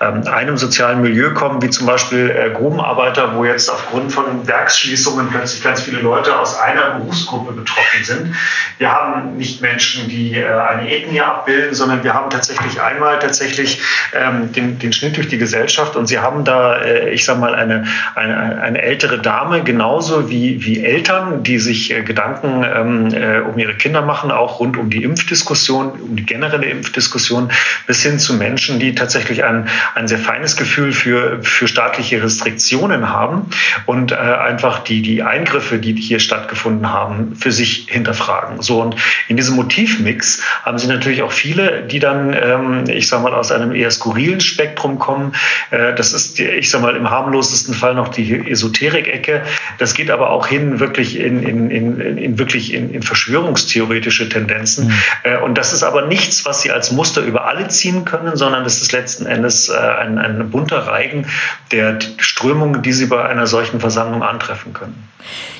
ähm, 0.00 0.26
einem 0.26 0.56
sozialen 0.56 1.02
Milieu 1.02 1.34
kommen, 1.34 1.60
wie 1.62 1.70
zum 1.70 1.86
Beispiel 1.86 2.52
Grubenarbeiter, 2.54 3.34
wo 3.34 3.44
jetzt 3.44 3.68
aufgrund 3.68 4.12
von 4.12 4.46
Werksschließungen 4.46 5.28
plötzlich 5.28 5.62
ganz 5.62 5.82
viele 5.82 6.00
Leute 6.00 6.38
aus 6.38 6.58
einer 6.58 6.98
Berufsgruppe 6.98 7.52
betroffen 7.52 8.04
sind. 8.04 8.34
Wir 8.78 8.92
haben 8.92 9.36
nicht 9.36 9.60
Menschen, 9.60 10.08
die 10.08 10.42
eine 10.42 10.90
Ethnie 10.90 11.20
abbilden, 11.20 11.74
sondern 11.74 12.04
wir 12.04 12.14
haben 12.14 12.30
tatsächlich 12.30 12.80
einmal 12.80 13.18
tatsächlich 13.18 13.80
ähm, 14.14 14.52
den, 14.52 14.78
den 14.78 14.92
Schnitt 14.92 15.16
durch 15.16 15.28
die 15.28 15.38
Gesellschaft 15.38 15.96
und 15.96 16.06
sie 16.06 16.18
haben 16.18 16.44
da, 16.44 16.82
ich 16.82 17.24
sage 17.26 17.40
mal, 17.40 17.54
eine, 17.54 17.84
eine, 18.14 18.62
eine 18.62 18.82
ältere 18.82 19.18
Dame, 19.18 19.62
genauso 19.62 20.30
wie, 20.30 20.64
wie 20.64 20.82
Eltern, 20.82 21.42
die 21.42 21.58
sich 21.58 21.92
äh, 21.92 22.02
Gedanken 22.02 22.64
ähm, 22.64 23.12
äh, 23.12 23.40
um 23.40 23.58
ihre 23.58 23.74
Kinder 23.74 24.02
machen, 24.02 24.30
auch 24.30 24.60
rund 24.60 24.76
um 24.76 24.88
die 24.88 25.02
Impfdiskussion, 25.02 25.92
um 26.00 26.16
die 26.16 26.24
generelle 26.24 26.66
Impfdiskussion, 26.66 27.50
bis 27.86 28.02
hin 28.02 28.18
zu 28.18 28.34
Menschen, 28.34 28.78
die 28.78 28.94
tatsächlich 28.94 29.44
ein, 29.44 29.68
ein 29.94 30.08
sehr 30.08 30.18
feines 30.18 30.56
Gefühl 30.56 30.92
für, 30.92 31.42
für 31.42 31.68
staatliche 31.68 32.22
Restriktionen 32.22 33.10
haben 33.10 33.50
und 33.84 34.12
äh, 34.12 34.16
einfach 34.16 34.80
die, 34.80 35.02
die 35.02 35.22
Eingriffe, 35.22 35.78
die 35.78 35.94
hier 35.94 36.20
stattgefunden 36.20 36.92
haben, 36.92 37.36
für 37.36 37.52
sich 37.52 37.86
hinterfragen. 37.90 38.62
So 38.62 38.80
und 38.80 38.96
in 39.28 39.36
diesem 39.36 39.56
Motivmix 39.56 40.42
haben 40.62 40.78
sie 40.78 40.86
natürlich 40.86 41.22
auch 41.22 41.32
viele, 41.32 41.82
die 41.82 41.98
dann, 41.98 42.34
ähm, 42.34 42.84
ich 42.88 43.08
sage 43.08 43.22
mal, 43.22 43.34
aus 43.34 43.52
einem 43.52 43.74
eher 43.74 43.90
skurrilen 43.90 44.40
Spektrum 44.40 44.98
kommen. 44.98 45.32
Äh, 45.70 45.94
das 45.94 46.12
ist, 46.12 46.38
ich 46.38 46.70
sage 46.70 46.84
mal, 46.84 46.96
im 46.96 47.10
harmlosesten 47.16 47.74
Fall 47.74 47.94
noch 47.94 48.08
die 48.08 48.50
Esoterik-Ecke. 48.50 49.42
Das 49.78 49.94
geht 49.94 50.10
aber 50.10 50.30
auch 50.30 50.46
hin 50.46 50.80
wirklich 50.80 51.18
in, 51.18 51.42
in, 51.42 51.70
in, 51.70 52.18
in 52.18 52.38
wirklich 52.38 52.74
in, 52.74 52.90
in 52.90 53.02
verschwörungstheoretische 53.02 54.28
Tendenzen. 54.28 54.88
Mhm. 54.88 55.42
Und 55.44 55.58
das 55.58 55.72
ist 55.72 55.82
aber 55.82 56.06
nichts, 56.06 56.44
was 56.44 56.62
Sie 56.62 56.70
als 56.70 56.92
Muster 56.92 57.22
über 57.22 57.46
alle 57.46 57.68
ziehen 57.68 58.04
können, 58.04 58.36
sondern 58.36 58.64
das 58.64 58.82
ist 58.82 58.92
letzten 58.92 59.26
Endes 59.26 59.70
ein, 59.70 60.18
ein 60.18 60.50
bunter 60.50 60.86
Reigen 60.86 61.26
der 61.72 61.98
Strömungen, 62.18 62.82
die 62.82 62.92
Sie 62.92 63.06
bei 63.06 63.24
einer 63.24 63.46
solchen 63.46 63.80
Versammlung 63.80 64.22
antreffen 64.22 64.72
können. 64.72 65.08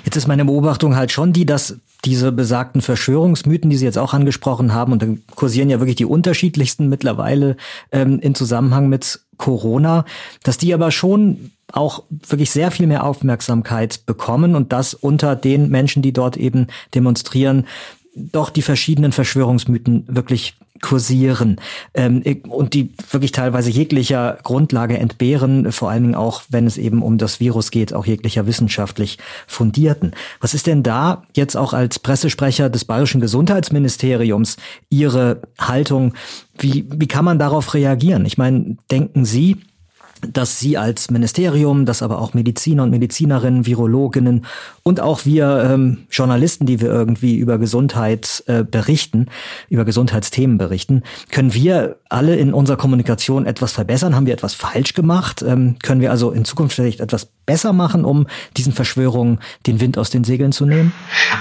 Jetzt 0.04 0.16
ist 0.16 0.26
meine 0.26 0.44
Beobachtung 0.44 0.96
halt 0.96 1.12
schon 1.12 1.32
die, 1.32 1.46
dass 1.46 1.76
diese 2.04 2.32
besagten 2.32 2.80
Verschwörungsmythen, 2.80 3.70
die 3.70 3.76
Sie 3.76 3.84
jetzt 3.84 3.98
auch 3.98 4.14
angesprochen 4.14 4.72
haben, 4.72 4.92
und 4.92 5.02
dann 5.02 5.22
kursieren 5.34 5.70
ja 5.70 5.80
wirklich 5.80 5.96
die 5.96 6.04
unterschiedlichsten 6.04 6.88
mittlerweile 6.88 7.56
ähm, 7.92 8.20
in 8.20 8.34
Zusammenhang 8.34 8.88
mit 8.88 9.20
Corona, 9.36 10.04
dass 10.42 10.58
die 10.58 10.72
aber 10.72 10.90
schon 10.90 11.50
auch 11.72 12.04
wirklich 12.10 12.50
sehr 12.50 12.70
viel 12.70 12.86
mehr 12.86 13.04
Aufmerksamkeit 13.04 14.06
bekommen 14.06 14.54
und 14.54 14.72
das 14.72 14.94
unter 14.94 15.34
den 15.34 15.68
Menschen, 15.68 16.02
die 16.02 16.12
dort 16.12 16.36
eben 16.36 16.68
demonstrieren, 16.94 17.66
doch 18.14 18.50
die 18.50 18.62
verschiedenen 18.62 19.12
Verschwörungsmythen 19.12 20.04
wirklich 20.08 20.56
kursieren 20.80 21.60
ähm, 21.94 22.22
und 22.48 22.74
die 22.74 22.92
wirklich 23.10 23.32
teilweise 23.32 23.70
jeglicher 23.70 24.38
Grundlage 24.42 24.98
entbehren, 24.98 25.72
vor 25.72 25.90
allen 25.90 26.02
Dingen 26.02 26.14
auch, 26.14 26.42
wenn 26.48 26.66
es 26.66 26.78
eben 26.78 27.02
um 27.02 27.18
das 27.18 27.40
Virus 27.40 27.70
geht, 27.70 27.92
auch 27.92 28.06
jeglicher 28.06 28.46
wissenschaftlich 28.46 29.18
fundierten. 29.46 30.12
Was 30.40 30.54
ist 30.54 30.66
denn 30.66 30.82
da 30.82 31.22
jetzt 31.34 31.56
auch 31.56 31.72
als 31.72 31.98
Pressesprecher 31.98 32.70
des 32.70 32.84
Bayerischen 32.84 33.20
Gesundheitsministeriums 33.20 34.56
Ihre 34.90 35.42
Haltung? 35.58 36.14
Wie, 36.58 36.86
wie 36.90 37.08
kann 37.08 37.24
man 37.24 37.38
darauf 37.38 37.74
reagieren? 37.74 38.24
Ich 38.24 38.38
meine, 38.38 38.76
denken 38.90 39.24
Sie, 39.24 39.56
dass 40.20 40.58
Sie 40.58 40.78
als 40.78 41.10
Ministerium, 41.10 41.84
dass 41.84 42.02
aber 42.02 42.20
auch 42.20 42.34
Mediziner 42.34 42.82
und 42.82 42.90
Medizinerinnen, 42.90 43.66
Virologinnen 43.66 44.46
und 44.86 45.00
auch 45.00 45.24
wir 45.24 45.68
ähm, 45.68 46.06
Journalisten, 46.12 46.64
die 46.64 46.80
wir 46.80 46.88
irgendwie 46.88 47.34
über 47.38 47.58
Gesundheit 47.58 48.44
äh, 48.46 48.62
berichten, 48.62 49.26
über 49.68 49.84
Gesundheitsthemen 49.84 50.58
berichten, 50.58 51.02
können 51.32 51.54
wir 51.54 51.96
alle 52.08 52.36
in 52.36 52.54
unserer 52.54 52.76
Kommunikation 52.76 53.46
etwas 53.46 53.72
verbessern? 53.72 54.14
Haben 54.14 54.26
wir 54.26 54.32
etwas 54.32 54.54
falsch 54.54 54.94
gemacht? 54.94 55.42
Ähm, 55.42 55.74
können 55.82 56.00
wir 56.00 56.12
also 56.12 56.30
in 56.30 56.44
Zukunft 56.44 56.76
vielleicht 56.76 57.00
etwas 57.00 57.26
besser 57.46 57.72
machen, 57.72 58.04
um 58.04 58.28
diesen 58.56 58.72
Verschwörungen 58.72 59.40
den 59.66 59.80
Wind 59.80 59.98
aus 59.98 60.10
den 60.10 60.22
Segeln 60.22 60.52
zu 60.52 60.66
nehmen? 60.66 60.92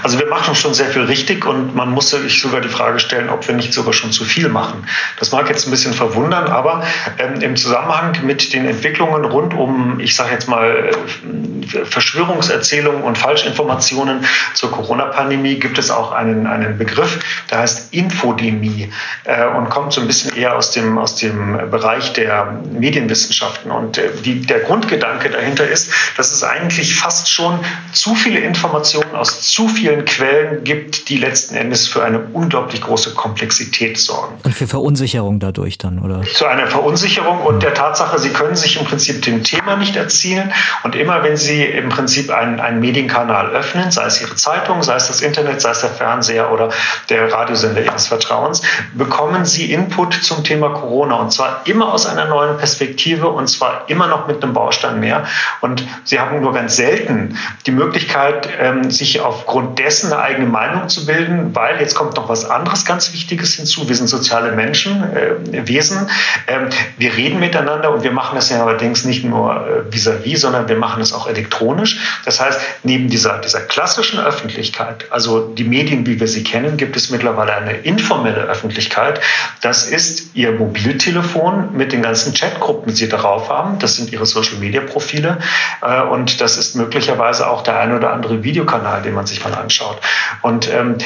Also 0.02 0.18
wir 0.18 0.26
machen 0.26 0.56
schon 0.56 0.74
sehr 0.74 0.86
viel 0.86 1.02
richtig 1.02 1.46
und 1.46 1.76
man 1.76 1.92
muss 1.92 2.10
sich 2.10 2.40
sogar 2.40 2.60
die 2.60 2.68
Frage 2.68 2.98
stellen, 2.98 3.28
ob 3.28 3.46
wir 3.46 3.54
nicht 3.54 3.72
sogar 3.72 3.92
schon 3.92 4.10
zu 4.10 4.24
viel 4.24 4.48
machen. 4.48 4.88
Das 5.20 5.30
mag 5.30 5.48
jetzt 5.48 5.68
ein 5.68 5.70
bisschen 5.70 5.92
verwundern, 5.92 6.48
aber 6.48 6.82
ähm, 7.18 7.40
im 7.40 7.54
Zusammenhang 7.54 8.26
mit 8.26 8.52
den 8.52 8.66
Entwicklungen 8.66 9.24
rund 9.24 9.54
um, 9.54 10.00
ich 10.00 10.16
sage 10.16 10.32
jetzt 10.32 10.48
mal, 10.48 10.90
äh, 10.90 11.84
Verschwörungserzählungen 11.84 13.02
und 13.02 13.18
Falschinformationen 13.36 14.24
zur 14.54 14.70
Corona-Pandemie 14.70 15.56
gibt 15.56 15.76
es 15.76 15.90
auch 15.90 16.12
einen, 16.12 16.46
einen 16.46 16.78
Begriff, 16.78 17.18
der 17.50 17.58
heißt 17.58 17.92
Infodemie 17.92 18.90
äh, 19.24 19.46
und 19.46 19.68
kommt 19.68 19.92
so 19.92 20.00
ein 20.00 20.06
bisschen 20.06 20.34
eher 20.34 20.56
aus 20.56 20.70
dem, 20.70 20.96
aus 20.96 21.16
dem 21.16 21.70
Bereich 21.70 22.14
der 22.14 22.60
Medienwissenschaften. 22.72 23.70
Und 23.70 23.98
äh, 23.98 24.10
die, 24.24 24.40
der 24.40 24.60
Grundgedanke 24.60 25.28
dahinter 25.28 25.68
ist, 25.68 25.90
dass 26.16 26.32
es 26.32 26.42
eigentlich 26.42 26.94
fast 26.94 27.30
schon 27.30 27.58
zu 27.92 28.14
viele 28.14 28.38
Informationen 28.38 29.14
aus 29.14 29.42
zu 29.42 29.68
vielen 29.68 30.06
Quellen 30.06 30.64
gibt, 30.64 31.10
die 31.10 31.18
letzten 31.18 31.56
Endes 31.56 31.86
für 31.86 32.02
eine 32.02 32.20
unglaublich 32.32 32.80
große 32.80 33.12
Komplexität 33.12 33.98
sorgen. 33.98 34.36
Und 34.44 34.54
für 34.54 34.66
Verunsicherung 34.66 35.40
dadurch 35.40 35.76
dann, 35.76 35.98
oder? 35.98 36.22
Zu 36.22 36.46
einer 36.46 36.68
Verunsicherung 36.68 37.42
und 37.42 37.62
der 37.62 37.74
Tatsache, 37.74 38.18
sie 38.18 38.30
können 38.30 38.56
sich 38.56 38.80
im 38.80 38.86
Prinzip 38.86 39.20
dem 39.22 39.44
Thema 39.44 39.76
nicht 39.76 39.96
erzielen. 39.96 40.52
Und 40.84 40.96
immer 40.96 41.22
wenn 41.22 41.36
sie 41.36 41.62
im 41.64 41.90
Prinzip 41.90 42.30
einen, 42.30 42.60
einen 42.60 42.80
Medienkanal 42.80 43.25
öffnen, 43.30 43.90
sei 43.90 44.06
es 44.06 44.20
ihre 44.20 44.34
Zeitung, 44.36 44.82
sei 44.82 44.96
es 44.96 45.08
das 45.08 45.20
Internet, 45.20 45.60
sei 45.60 45.70
es 45.70 45.80
der 45.80 45.90
Fernseher 45.90 46.52
oder 46.52 46.70
der 47.08 47.32
Radiosender 47.32 47.82
ihres 47.82 48.08
Vertrauens, 48.08 48.62
bekommen 48.94 49.44
sie 49.44 49.72
Input 49.72 50.14
zum 50.14 50.44
Thema 50.44 50.70
Corona. 50.70 51.16
Und 51.16 51.32
zwar 51.32 51.62
immer 51.64 51.92
aus 51.92 52.06
einer 52.06 52.26
neuen 52.26 52.56
Perspektive 52.56 53.28
und 53.28 53.48
zwar 53.48 53.84
immer 53.88 54.06
noch 54.06 54.26
mit 54.26 54.42
einem 54.42 54.52
Baustein 54.52 55.00
mehr. 55.00 55.24
Und 55.60 55.84
sie 56.04 56.20
haben 56.20 56.40
nur 56.40 56.52
ganz 56.52 56.76
selten 56.76 57.38
die 57.66 57.72
Möglichkeit, 57.72 58.48
ähm, 58.60 58.90
sich 58.90 59.20
aufgrund 59.20 59.78
dessen 59.78 60.12
eine 60.12 60.22
eigene 60.22 60.46
Meinung 60.46 60.88
zu 60.88 61.06
bilden, 61.06 61.54
weil 61.54 61.80
jetzt 61.80 61.94
kommt 61.94 62.16
noch 62.16 62.28
was 62.28 62.48
anderes 62.48 62.84
ganz 62.84 63.12
Wichtiges 63.12 63.54
hinzu. 63.54 63.88
Wir 63.88 63.96
sind 63.96 64.08
soziale 64.08 64.52
Menschen, 64.52 65.02
äh, 65.14 65.66
Wesen. 65.66 66.08
Ähm, 66.46 66.68
wir 66.96 67.16
reden 67.16 67.40
miteinander 67.40 67.92
und 67.92 68.02
wir 68.02 68.12
machen 68.12 68.36
das 68.36 68.50
ja 68.50 68.64
allerdings 68.64 69.04
nicht 69.04 69.24
nur 69.24 69.54
äh, 69.54 69.92
vis-à-vis, 69.92 70.24
-vis, 70.24 70.40
sondern 70.40 70.68
wir 70.68 70.76
machen 70.76 71.02
es 71.02 71.12
auch 71.12 71.26
elektronisch. 71.26 71.98
Das 72.24 72.40
heißt, 72.40 72.60
neben 72.82 73.08
dieser, 73.16 73.38
dieser 73.38 73.60
klassischen 73.60 74.20
Öffentlichkeit, 74.20 75.06
also 75.10 75.48
die 75.48 75.64
Medien, 75.64 76.06
wie 76.06 76.20
wir 76.20 76.28
sie 76.28 76.44
kennen, 76.44 76.76
gibt 76.76 76.96
es 76.96 77.08
mittlerweile 77.08 77.54
eine 77.54 77.72
informelle 77.72 78.42
Öffentlichkeit. 78.42 79.22
Das 79.62 79.86
ist 79.86 80.36
Ihr 80.36 80.52
Mobiltelefon 80.52 81.74
mit 81.74 81.92
den 81.92 82.02
ganzen 82.02 82.34
Chatgruppen, 82.34 82.92
die 82.92 82.94
Sie 82.94 83.08
darauf 83.08 83.48
haben. 83.48 83.78
Das 83.78 83.96
sind 83.96 84.12
Ihre 84.12 84.26
Social-Media-Profile. 84.26 85.38
Äh, 85.80 86.02
und 86.02 86.42
das 86.42 86.58
ist 86.58 86.76
möglicherweise 86.76 87.48
auch 87.48 87.62
der 87.62 87.80
ein 87.80 87.96
oder 87.96 88.12
andere 88.12 88.44
Videokanal, 88.44 89.00
den 89.00 89.14
man 89.14 89.26
sich 89.26 89.42
mal 89.42 89.54
anschaut. 89.54 89.98
Und 90.42 90.70
ähm, 90.70 90.96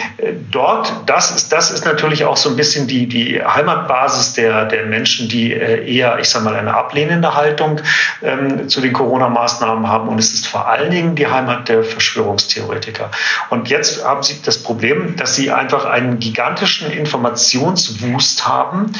dort, 0.50 0.92
das 1.06 1.30
ist, 1.30 1.52
das 1.52 1.70
ist 1.70 1.84
natürlich 1.84 2.24
auch 2.24 2.36
so 2.36 2.48
ein 2.48 2.56
bisschen 2.56 2.88
die, 2.88 3.06
die 3.06 3.40
Heimatbasis 3.40 4.32
der, 4.32 4.64
der 4.64 4.86
Menschen, 4.86 5.28
die 5.28 5.52
äh, 5.52 5.88
eher, 5.88 6.18
ich 6.18 6.28
sage 6.28 6.44
mal, 6.44 6.56
eine 6.56 6.74
ablehnende 6.74 7.36
Haltung 7.36 7.80
ähm, 8.20 8.68
zu 8.68 8.80
den 8.80 8.92
Corona-Maßnahmen 8.92 9.86
haben. 9.86 10.08
Und 10.08 10.18
es 10.18 10.32
ist 10.32 10.48
vor 10.48 10.66
allen 10.66 10.90
Dingen 10.90 11.14
die 11.14 11.28
Heimat 11.28 11.68
der 11.68 11.84
Verschwörungstheoretiker. 12.00 13.10
Und 13.50 13.68
jetzt 13.68 14.04
haben 14.04 14.22
Sie 14.22 14.40
das 14.42 14.62
Problem, 14.62 15.16
dass 15.16 15.36
Sie 15.36 15.50
einfach 15.50 15.84
einen 15.84 16.18
gigantischen 16.18 16.90
Informationswust 16.90 18.48
haben. 18.48 18.92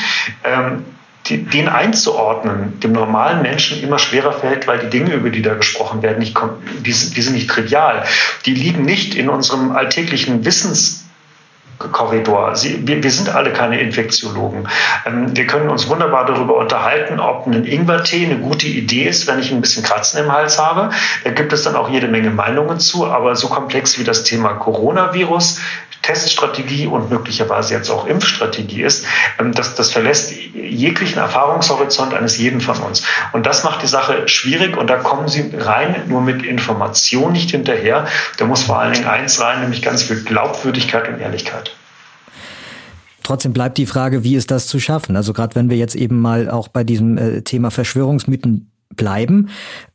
Ähm, 0.45 0.85
den 1.29 1.69
einzuordnen, 1.69 2.81
dem 2.81 2.93
normalen 2.93 3.43
Menschen 3.43 3.81
immer 3.83 3.99
schwerer 3.99 4.33
fällt, 4.33 4.67
weil 4.67 4.79
die 4.81 4.91
Dinge, 4.91 5.13
über 5.15 5.31
die 5.31 5.43
da 5.43 5.55
gesprochen 5.55 6.03
werden, 6.03 6.19
nicht, 6.19 6.37
die, 6.85 6.93
sind 6.93 7.35
nicht 7.35 7.49
trivial. 7.49 8.05
Die 8.47 8.55
liegen 8.55 8.83
nicht 8.83 9.15
in 9.15 9.29
unserem 9.29 9.71
alltäglichen 9.71 10.45
Wissens 10.45 11.00
Korridor. 11.89 12.57
Sie, 12.57 12.87
wir, 12.87 13.03
wir, 13.03 13.11
sind 13.11 13.35
alle 13.35 13.53
keine 13.53 13.81
Infektiologen. 13.81 14.69
Ähm, 15.07 15.35
wir 15.35 15.47
können 15.47 15.71
uns 15.71 15.89
wunderbar 15.89 16.27
darüber 16.27 16.57
unterhalten, 16.57 17.21
ob 17.21 17.47
ein 17.47 17.65
Ingwertee 17.65 18.27
eine 18.27 18.39
gute 18.39 18.67
Idee 18.67 19.05
ist, 19.05 19.27
wenn 19.27 19.39
ich 19.39 19.51
ein 19.51 19.61
bisschen 19.61 19.83
Kratzen 19.83 20.25
im 20.25 20.31
Hals 20.33 20.59
habe. 20.59 20.91
Da 21.25 21.31
gibt 21.31 21.53
es 21.53 21.63
dann 21.63 21.77
auch 21.77 21.89
jede 21.89 22.09
Menge 22.09 22.31
Meinungen 22.31 22.79
zu. 22.81 23.07
Aber 23.07 23.35
so 23.35 23.49
komplex 23.49 23.99
wie 23.99 24.05
das 24.05 24.25
Thema 24.25 24.51
Coronavirus 24.55 25.61
Teststrategie 26.03 26.87
und 26.87 27.11
möglicherweise 27.11 27.75
jetzt 27.75 27.91
auch 27.91 28.07
Impfstrategie 28.07 28.83
ist, 28.83 29.05
ähm, 29.39 29.53
das, 29.53 29.75
das 29.75 29.93
verlässt 29.93 30.33
jeglichen 30.33 31.19
Erfahrungshorizont 31.19 32.15
eines 32.15 32.39
jeden 32.39 32.61
von 32.61 32.79
uns. 32.79 33.03
Und 33.33 33.47
das 33.47 33.65
macht 33.65 33.83
die 33.83 33.87
Sache 33.87 34.29
schwierig 34.29 34.77
und 34.77 34.89
da 34.89 34.97
kommen 34.97 35.29
Sie 35.29 35.53
rein 35.57 36.05
nur 36.09 36.21
mit 36.21 36.45
Information 36.45 37.33
nicht 37.33 37.51
hinterher. 37.51 38.07
Da 38.39 38.47
muss 38.47 38.63
vor 38.63 38.79
allen 38.79 38.93
Dingen 38.93 39.07
eins 39.07 39.41
rein, 39.41 39.61
nämlich 39.61 39.83
ganz 39.83 40.03
viel 40.03 40.23
Glaubwürdigkeit 40.25 41.09
und 41.09 41.21
Ehrlichkeit. 41.21 41.75
Trotzdem 43.23 43.53
bleibt 43.53 43.79
die 43.79 43.87
Frage, 43.87 44.25
wie 44.25 44.35
ist 44.35 44.51
das 44.51 44.67
zu 44.67 44.81
schaffen? 44.81 45.15
Also 45.15 45.33
gerade 45.33 45.55
wenn 45.55 45.71
wir 45.71 45.77
jetzt 45.77 45.95
eben 45.95 46.21
mal 46.21 46.51
auch 46.51 46.69
bei 46.69 46.83
diesem 46.83 47.19
äh, 47.19 47.43
Thema 47.43 47.71
Verschwörungsmythen 47.71 48.70
bleiben. 48.97 49.49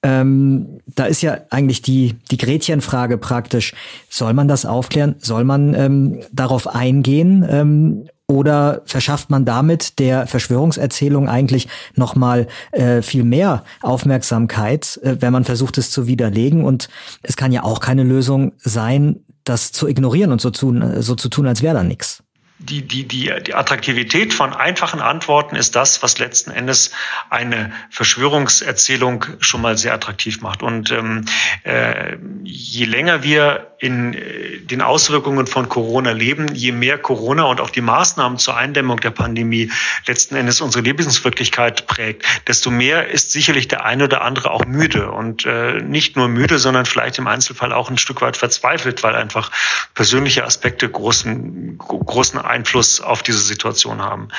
Ähm, 0.04 0.80
da 0.88 1.06
ist 1.06 1.22
ja 1.22 1.38
eigentlich 1.50 1.82
die, 1.82 2.16
die 2.32 2.38
Gretchenfrage 2.38 3.18
praktisch. 3.18 3.74
Soll 4.10 4.34
man 4.34 4.48
das 4.48 4.66
aufklären? 4.66 5.16
Soll 5.20 5.44
man 5.44 5.74
ähm, 5.74 6.22
darauf 6.32 6.68
eingehen? 6.68 7.46
Ähm, 7.48 8.08
oder 8.28 8.82
verschafft 8.86 9.30
man 9.30 9.46
damit 9.46 10.00
der 10.00 10.26
Verschwörungserzählung 10.26 11.30
eigentlich 11.30 11.68
nochmal 11.96 12.48
äh, 12.72 13.04
viel 13.04 13.24
mehr 13.24 13.64
Aufmerksamkeit, 13.82 15.00
äh, 15.04 15.18
wenn 15.20 15.32
man 15.32 15.44
versucht, 15.44 15.78
es 15.78 15.92
zu 15.92 16.08
widerlegen? 16.08 16.64
Und 16.64 16.90
es 17.22 17.38
kann 17.38 17.52
ja 17.52 17.64
auch 17.64 17.80
keine 17.80 18.04
Lösung 18.04 18.54
sein, 18.58 19.18
das 19.44 19.72
zu 19.72 19.88
ignorieren 19.88 20.32
und 20.32 20.42
so, 20.42 20.50
tun, 20.50 21.02
so 21.04 21.14
zu 21.14 21.30
tun, 21.30 21.46
als 21.46 21.62
wäre 21.62 21.76
da 21.76 21.84
nichts 21.84 22.25
die, 22.58 22.82
die, 22.84 23.04
die, 23.06 23.34
die 23.44 23.54
Attraktivität 23.54 24.34
von 24.34 24.54
einfachen 24.54 25.02
Antworten 25.02 25.58
ist 25.58 25.76
das, 25.76 26.02
was 26.02 26.20
letzten 26.20 26.52
Endes 26.52 26.92
eine 27.30 27.74
Verschwörungserzählung 27.90 29.26
schon 29.42 29.62
mal 29.62 29.78
sehr 29.78 29.94
attraktiv 29.94 30.42
macht. 30.42 30.64
Und 30.64 30.90
ähm, 30.92 31.26
äh, 31.64 32.16
je 32.44 32.86
länger 32.86 33.24
wir 33.24 33.76
in 33.80 34.14
äh, 34.14 34.60
den 34.60 34.82
Auswirkungen 34.82 35.48
von 35.48 35.68
Corona 35.68 36.12
leben, 36.12 36.56
je 36.56 36.72
mehr 36.72 36.98
Corona 36.98 37.44
und 37.44 37.60
auch 37.60 37.70
die 37.70 37.82
Maßnahmen 37.82 38.38
zur 38.38 38.56
Eindämmung 38.56 39.02
der 39.02 39.12
Pandemie 39.12 39.70
letzten 40.08 40.36
Endes 40.36 40.62
unsere 40.62 40.84
Lebenswirklichkeit 40.84 41.88
prägt, 41.88 42.26
desto 42.48 42.72
mehr 42.72 43.10
ist 43.10 43.32
sicherlich 43.32 43.68
der 43.68 43.84
eine 43.84 44.06
oder 44.06 44.22
andere 44.22 44.52
auch 44.52 44.66
müde. 44.66 45.12
Und 45.12 45.46
äh, 45.46 45.82
nicht 45.82 46.16
nur 46.16 46.30
müde, 46.30 46.58
sondern 46.58 46.86
vielleicht 46.86 47.18
im 47.18 47.28
Einzelfall 47.28 47.74
auch 47.74 47.90
ein 47.90 47.98
Stück 47.98 48.22
weit 48.22 48.38
verzweifelt, 48.38 49.04
weil 49.04 49.16
einfach 49.16 49.52
persönliche 49.94 50.46
Aspekte 50.46 50.88
großen, 50.90 51.78
großen 51.78 52.45
Einfluss 52.46 53.02
auf 53.02 53.24
diese 53.24 53.40
Situation 53.40 54.02
haben. 54.02 54.30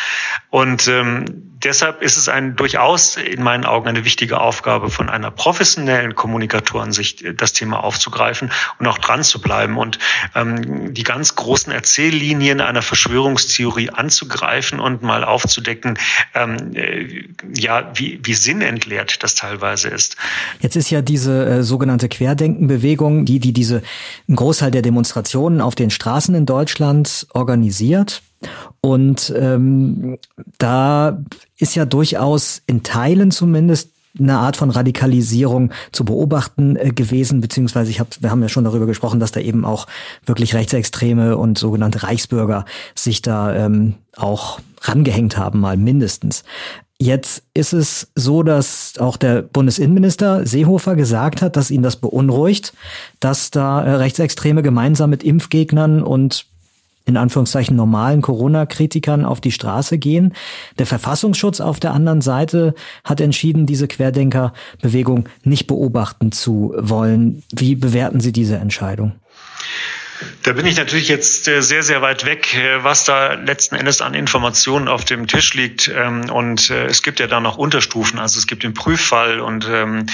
Und 0.50 0.88
ähm, 0.88 1.24
deshalb 1.64 2.02
ist 2.02 2.16
es 2.16 2.28
ein 2.28 2.56
durchaus 2.56 3.16
in 3.16 3.42
meinen 3.42 3.64
Augen 3.64 3.88
eine 3.88 4.04
wichtige 4.04 4.40
Aufgabe 4.40 4.90
von 4.90 5.08
einer 5.08 5.30
professionellen 5.30 6.14
Kommunikatorensicht, 6.14 7.24
das 7.40 7.52
Thema 7.52 7.82
aufzugreifen 7.82 8.50
und 8.78 8.86
auch 8.86 8.98
dran 8.98 9.22
zu 9.22 9.40
bleiben 9.40 9.76
und 9.76 9.98
ähm, 10.34 10.94
die 10.94 11.02
ganz 11.02 11.34
großen 11.34 11.72
Erzähllinien 11.72 12.60
einer 12.60 12.82
Verschwörungstheorie 12.82 13.90
anzugreifen 13.90 14.80
und 14.80 15.02
mal 15.02 15.24
aufzudecken, 15.24 15.98
ähm, 16.34 16.74
äh, 16.74 17.24
ja, 17.54 17.90
wie, 17.94 18.20
wie 18.22 18.34
sinnentleert 18.34 19.22
das 19.22 19.34
teilweise 19.34 19.88
ist. 19.88 20.16
Jetzt 20.60 20.76
ist 20.76 20.90
ja 20.90 21.02
diese 21.02 21.46
äh, 21.46 21.62
sogenannte 21.62 22.08
Querdenkenbewegung, 22.08 23.24
die, 23.24 23.40
die 23.40 23.52
diese 23.52 23.82
einen 24.28 24.36
Großteil 24.36 24.70
der 24.70 24.82
Demonstrationen 24.82 25.60
auf 25.60 25.74
den 25.74 25.90
Straßen 25.90 26.34
in 26.34 26.46
Deutschland 26.46 27.26
organisiert. 27.32 27.95
Und 28.80 29.32
ähm, 29.36 30.18
da 30.58 31.22
ist 31.58 31.74
ja 31.74 31.84
durchaus 31.84 32.62
in 32.66 32.82
Teilen 32.82 33.30
zumindest 33.30 33.90
eine 34.18 34.38
Art 34.38 34.56
von 34.56 34.70
Radikalisierung 34.70 35.72
zu 35.92 36.04
beobachten 36.04 36.76
äh, 36.76 36.90
gewesen, 36.90 37.40
beziehungsweise 37.40 37.90
ich 37.90 38.00
hab, 38.00 38.08
wir 38.20 38.30
haben 38.30 38.42
ja 38.42 38.48
schon 38.48 38.64
darüber 38.64 38.86
gesprochen, 38.86 39.20
dass 39.20 39.32
da 39.32 39.40
eben 39.40 39.64
auch 39.64 39.86
wirklich 40.24 40.54
Rechtsextreme 40.54 41.36
und 41.36 41.58
sogenannte 41.58 42.02
Reichsbürger 42.02 42.64
sich 42.94 43.22
da 43.22 43.54
ähm, 43.54 43.94
auch 44.16 44.60
rangehängt 44.82 45.36
haben, 45.36 45.60
mal 45.60 45.76
mindestens. 45.76 46.44
Jetzt 46.98 47.42
ist 47.52 47.74
es 47.74 48.08
so, 48.14 48.42
dass 48.42 48.94
auch 48.98 49.18
der 49.18 49.42
Bundesinnenminister 49.42 50.46
Seehofer 50.46 50.96
gesagt 50.96 51.42
hat, 51.42 51.56
dass 51.56 51.70
ihn 51.70 51.82
das 51.82 51.96
beunruhigt, 51.96 52.72
dass 53.20 53.50
da 53.50 53.84
äh, 53.84 53.90
Rechtsextreme 53.96 54.62
gemeinsam 54.62 55.10
mit 55.10 55.22
Impfgegnern 55.22 56.02
und 56.02 56.46
in 57.06 57.16
Anführungszeichen 57.16 57.76
normalen 57.76 58.20
Corona-Kritikern 58.20 59.24
auf 59.24 59.40
die 59.40 59.52
Straße 59.52 59.96
gehen. 59.96 60.34
Der 60.78 60.86
Verfassungsschutz 60.86 61.60
auf 61.60 61.80
der 61.80 61.94
anderen 61.94 62.20
Seite 62.20 62.74
hat 63.04 63.20
entschieden, 63.20 63.64
diese 63.64 63.88
Querdenkerbewegung 63.88 65.28
nicht 65.44 65.68
beobachten 65.68 66.32
zu 66.32 66.74
wollen. 66.76 67.42
Wie 67.54 67.76
bewerten 67.76 68.20
Sie 68.20 68.32
diese 68.32 68.56
Entscheidung? 68.56 69.12
Da 70.42 70.52
bin 70.52 70.64
ich 70.66 70.76
natürlich 70.76 71.08
jetzt 71.08 71.48
äh, 71.48 71.60
sehr, 71.60 71.82
sehr 71.82 72.02
weit 72.02 72.24
weg, 72.24 72.54
äh, 72.54 72.82
was 72.82 73.04
da 73.04 73.34
letzten 73.34 73.74
Endes 73.74 74.00
an 74.00 74.14
Informationen 74.14 74.88
auf 74.88 75.04
dem 75.04 75.26
Tisch 75.26 75.54
liegt. 75.54 75.88
Ähm, 75.88 76.30
und 76.30 76.70
äh, 76.70 76.86
es 76.86 77.02
gibt 77.02 77.20
ja 77.20 77.26
da 77.26 77.40
noch 77.40 77.58
Unterstufen. 77.58 78.18
Also 78.18 78.38
es 78.38 78.46
gibt 78.46 78.62
den 78.62 78.74
Prüffall 78.74 79.40
und 79.40 79.68
ähm, 79.68 80.06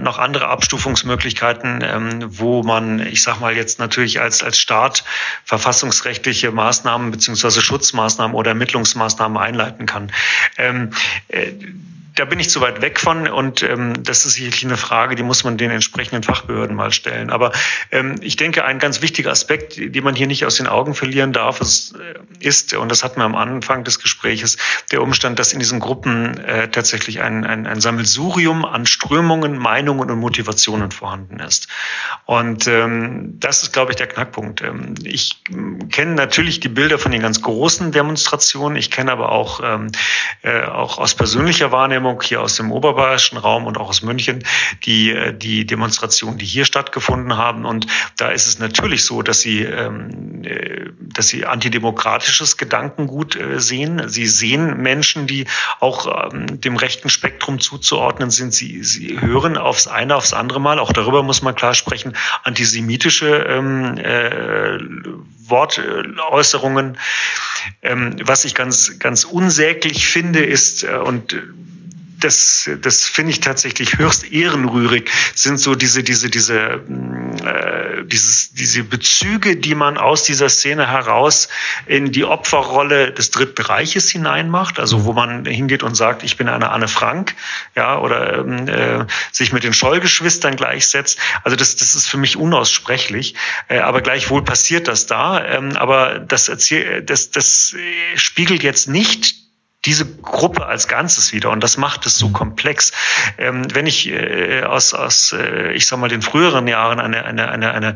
noch 0.00 0.18
andere 0.18 0.48
Abstufungsmöglichkeiten, 0.48 1.82
ähm, 1.82 2.24
wo 2.38 2.62
man, 2.62 3.04
ich 3.04 3.22
sag 3.22 3.40
mal 3.40 3.56
jetzt 3.56 3.80
natürlich 3.80 4.20
als, 4.20 4.44
als 4.44 4.58
Staat 4.58 5.04
verfassungsrechtliche 5.44 6.52
Maßnahmen 6.52 7.10
beziehungsweise 7.10 7.60
Schutzmaßnahmen 7.60 8.36
oder 8.36 8.50
Ermittlungsmaßnahmen 8.50 9.38
einleiten 9.38 9.86
kann 9.86 10.12
da 12.14 12.24
bin 12.24 12.38
ich 12.38 12.50
zu 12.50 12.60
weit 12.60 12.82
weg 12.82 13.00
von 13.00 13.26
und 13.28 13.62
ähm, 13.62 14.02
das 14.02 14.26
ist 14.26 14.34
sicherlich 14.34 14.64
eine 14.64 14.76
Frage, 14.76 15.14
die 15.14 15.22
muss 15.22 15.44
man 15.44 15.56
den 15.56 15.70
entsprechenden 15.70 16.22
Fachbehörden 16.22 16.76
mal 16.76 16.92
stellen. 16.92 17.30
Aber 17.30 17.52
ähm, 17.90 18.16
ich 18.20 18.36
denke, 18.36 18.64
ein 18.64 18.78
ganz 18.78 19.00
wichtiger 19.02 19.30
Aspekt, 19.30 19.76
den 19.76 20.04
man 20.04 20.14
hier 20.14 20.26
nicht 20.26 20.44
aus 20.44 20.56
den 20.56 20.66
Augen 20.66 20.94
verlieren 20.94 21.32
darf, 21.32 21.60
ist, 21.60 21.94
äh, 21.94 22.14
ist 22.38 22.74
und 22.74 22.90
das 22.90 23.02
hatten 23.02 23.20
wir 23.20 23.24
am 23.24 23.34
Anfang 23.34 23.84
des 23.84 23.98
Gespräches, 23.98 24.58
der 24.90 25.02
Umstand, 25.02 25.38
dass 25.38 25.52
in 25.52 25.58
diesen 25.58 25.80
Gruppen 25.80 26.38
äh, 26.38 26.68
tatsächlich 26.68 27.22
ein, 27.22 27.44
ein, 27.44 27.66
ein 27.66 27.80
Sammelsurium 27.80 28.64
an 28.64 28.84
Strömungen, 28.86 29.56
Meinungen 29.56 30.10
und 30.10 30.18
Motivationen 30.18 30.90
vorhanden 30.90 31.40
ist. 31.40 31.68
Und 32.26 32.66
ähm, 32.66 33.38
das 33.40 33.62
ist, 33.62 33.72
glaube 33.72 33.92
ich, 33.92 33.96
der 33.96 34.06
Knackpunkt. 34.06 34.60
Ähm, 34.60 34.94
ich 35.02 35.42
kenne 35.90 36.14
natürlich 36.14 36.60
die 36.60 36.68
Bilder 36.68 36.98
von 36.98 37.12
den 37.12 37.22
ganz 37.22 37.40
großen 37.40 37.92
Demonstrationen, 37.92 38.76
ich 38.76 38.90
kenne 38.90 39.12
aber 39.12 39.32
auch, 39.32 39.60
ähm, 39.64 39.90
äh, 40.42 40.62
auch 40.62 40.98
aus 40.98 41.14
persönlicher 41.14 41.72
Wahrnehmung, 41.72 42.01
Wahrnehmung 42.02 42.22
hier 42.22 42.40
aus 42.40 42.56
dem 42.56 42.72
oberbayerischen 42.72 43.38
Raum 43.38 43.66
und 43.66 43.78
auch 43.78 43.88
aus 43.88 44.02
München, 44.02 44.44
die, 44.84 45.10
äh, 45.10 45.32
die 45.32 45.66
Demonstrationen, 45.66 46.38
die 46.38 46.46
hier 46.46 46.64
stattgefunden 46.64 47.36
haben. 47.36 47.64
Und 47.64 47.86
da 48.16 48.28
ist 48.30 48.46
es 48.46 48.58
natürlich 48.58 49.04
so, 49.04 49.22
dass 49.22 49.40
sie, 49.40 49.62
ähm, 49.62 50.42
äh, 50.44 50.90
dass 51.00 51.28
sie 51.28 51.46
antidemokratisches 51.46 52.56
Gedankengut 52.56 53.36
äh, 53.36 53.60
sehen. 53.60 54.08
Sie 54.08 54.26
sehen 54.26 54.82
Menschen, 54.82 55.26
die 55.26 55.46
auch 55.80 56.32
ähm, 56.32 56.60
dem 56.60 56.76
rechten 56.76 57.08
Spektrum 57.08 57.60
zuzuordnen 57.60 58.30
sind. 58.30 58.52
Sie, 58.52 58.82
sie 58.82 59.20
hören 59.20 59.56
aufs 59.56 59.86
eine, 59.86 60.16
aufs 60.16 60.32
andere 60.32 60.60
Mal, 60.60 60.78
auch 60.78 60.92
darüber 60.92 61.22
muss 61.22 61.42
man 61.42 61.54
klar 61.54 61.74
sprechen, 61.74 62.14
antisemitische 62.42 63.28
ähm, 63.28 63.96
äh, 63.98 64.78
Wortäußerungen. 65.48 66.96
Ähm, 67.82 68.16
was 68.24 68.44
ich 68.44 68.54
ganz, 68.54 68.98
ganz 68.98 69.24
unsäglich 69.24 70.08
finde, 70.08 70.44
ist, 70.44 70.84
äh, 70.84 70.96
und 70.96 71.36
das, 72.24 72.70
das 72.80 73.04
finde 73.04 73.32
ich 73.32 73.40
tatsächlich 73.40 73.98
höchst 73.98 74.30
ehrenrührig, 74.32 75.10
sind 75.34 75.58
so 75.58 75.74
diese, 75.74 76.02
diese, 76.02 76.30
diese, 76.30 76.58
äh, 76.58 78.04
dieses, 78.04 78.52
diese 78.52 78.84
Bezüge, 78.84 79.56
die 79.56 79.74
man 79.74 79.98
aus 79.98 80.24
dieser 80.24 80.48
Szene 80.48 80.88
heraus 80.88 81.48
in 81.86 82.12
die 82.12 82.24
Opferrolle 82.24 83.12
des 83.12 83.30
Dritten 83.30 83.62
Reiches 83.62 84.10
hineinmacht, 84.10 84.78
also 84.78 85.04
wo 85.04 85.12
man 85.12 85.44
hingeht 85.44 85.82
und 85.82 85.94
sagt, 85.94 86.22
ich 86.22 86.36
bin 86.36 86.48
eine 86.48 86.70
Anne 86.70 86.88
Frank, 86.88 87.34
ja, 87.74 87.98
oder 87.98 88.38
ähm, 88.38 88.68
äh, 88.68 89.06
sich 89.30 89.52
mit 89.52 89.64
den 89.64 89.72
Schollgeschwistern 89.72 90.56
gleichsetzt. 90.56 91.18
Also 91.44 91.56
das, 91.56 91.76
das 91.76 91.94
ist 91.94 92.06
für 92.06 92.18
mich 92.18 92.36
unaussprechlich, 92.36 93.34
äh, 93.68 93.78
aber 93.78 94.00
gleichwohl 94.00 94.42
passiert 94.42 94.88
das 94.88 95.06
da. 95.06 95.44
Ähm, 95.44 95.76
aber 95.76 96.18
das, 96.18 96.48
erzähl, 96.48 97.02
das, 97.02 97.30
das 97.30 97.74
spiegelt 98.16 98.62
jetzt 98.62 98.88
nicht 98.88 99.41
diese 99.84 100.06
Gruppe 100.06 100.66
als 100.66 100.88
Ganzes 100.88 101.32
wieder. 101.32 101.50
Und 101.50 101.62
das 101.62 101.76
macht 101.76 102.06
es 102.06 102.18
so 102.18 102.28
mhm. 102.28 102.32
komplex. 102.32 102.92
Ähm, 103.38 103.66
wenn 103.74 103.86
ich 103.86 104.08
äh, 104.08 104.62
aus, 104.62 104.94
aus 104.94 105.32
äh, 105.32 105.72
ich 105.72 105.86
sag 105.86 105.98
mal, 105.98 106.08
den 106.08 106.22
früheren 106.22 106.66
Jahren 106.68 107.00
eine, 107.00 107.24
eine, 107.24 107.50
eine, 107.50 107.72
eine 107.72 107.94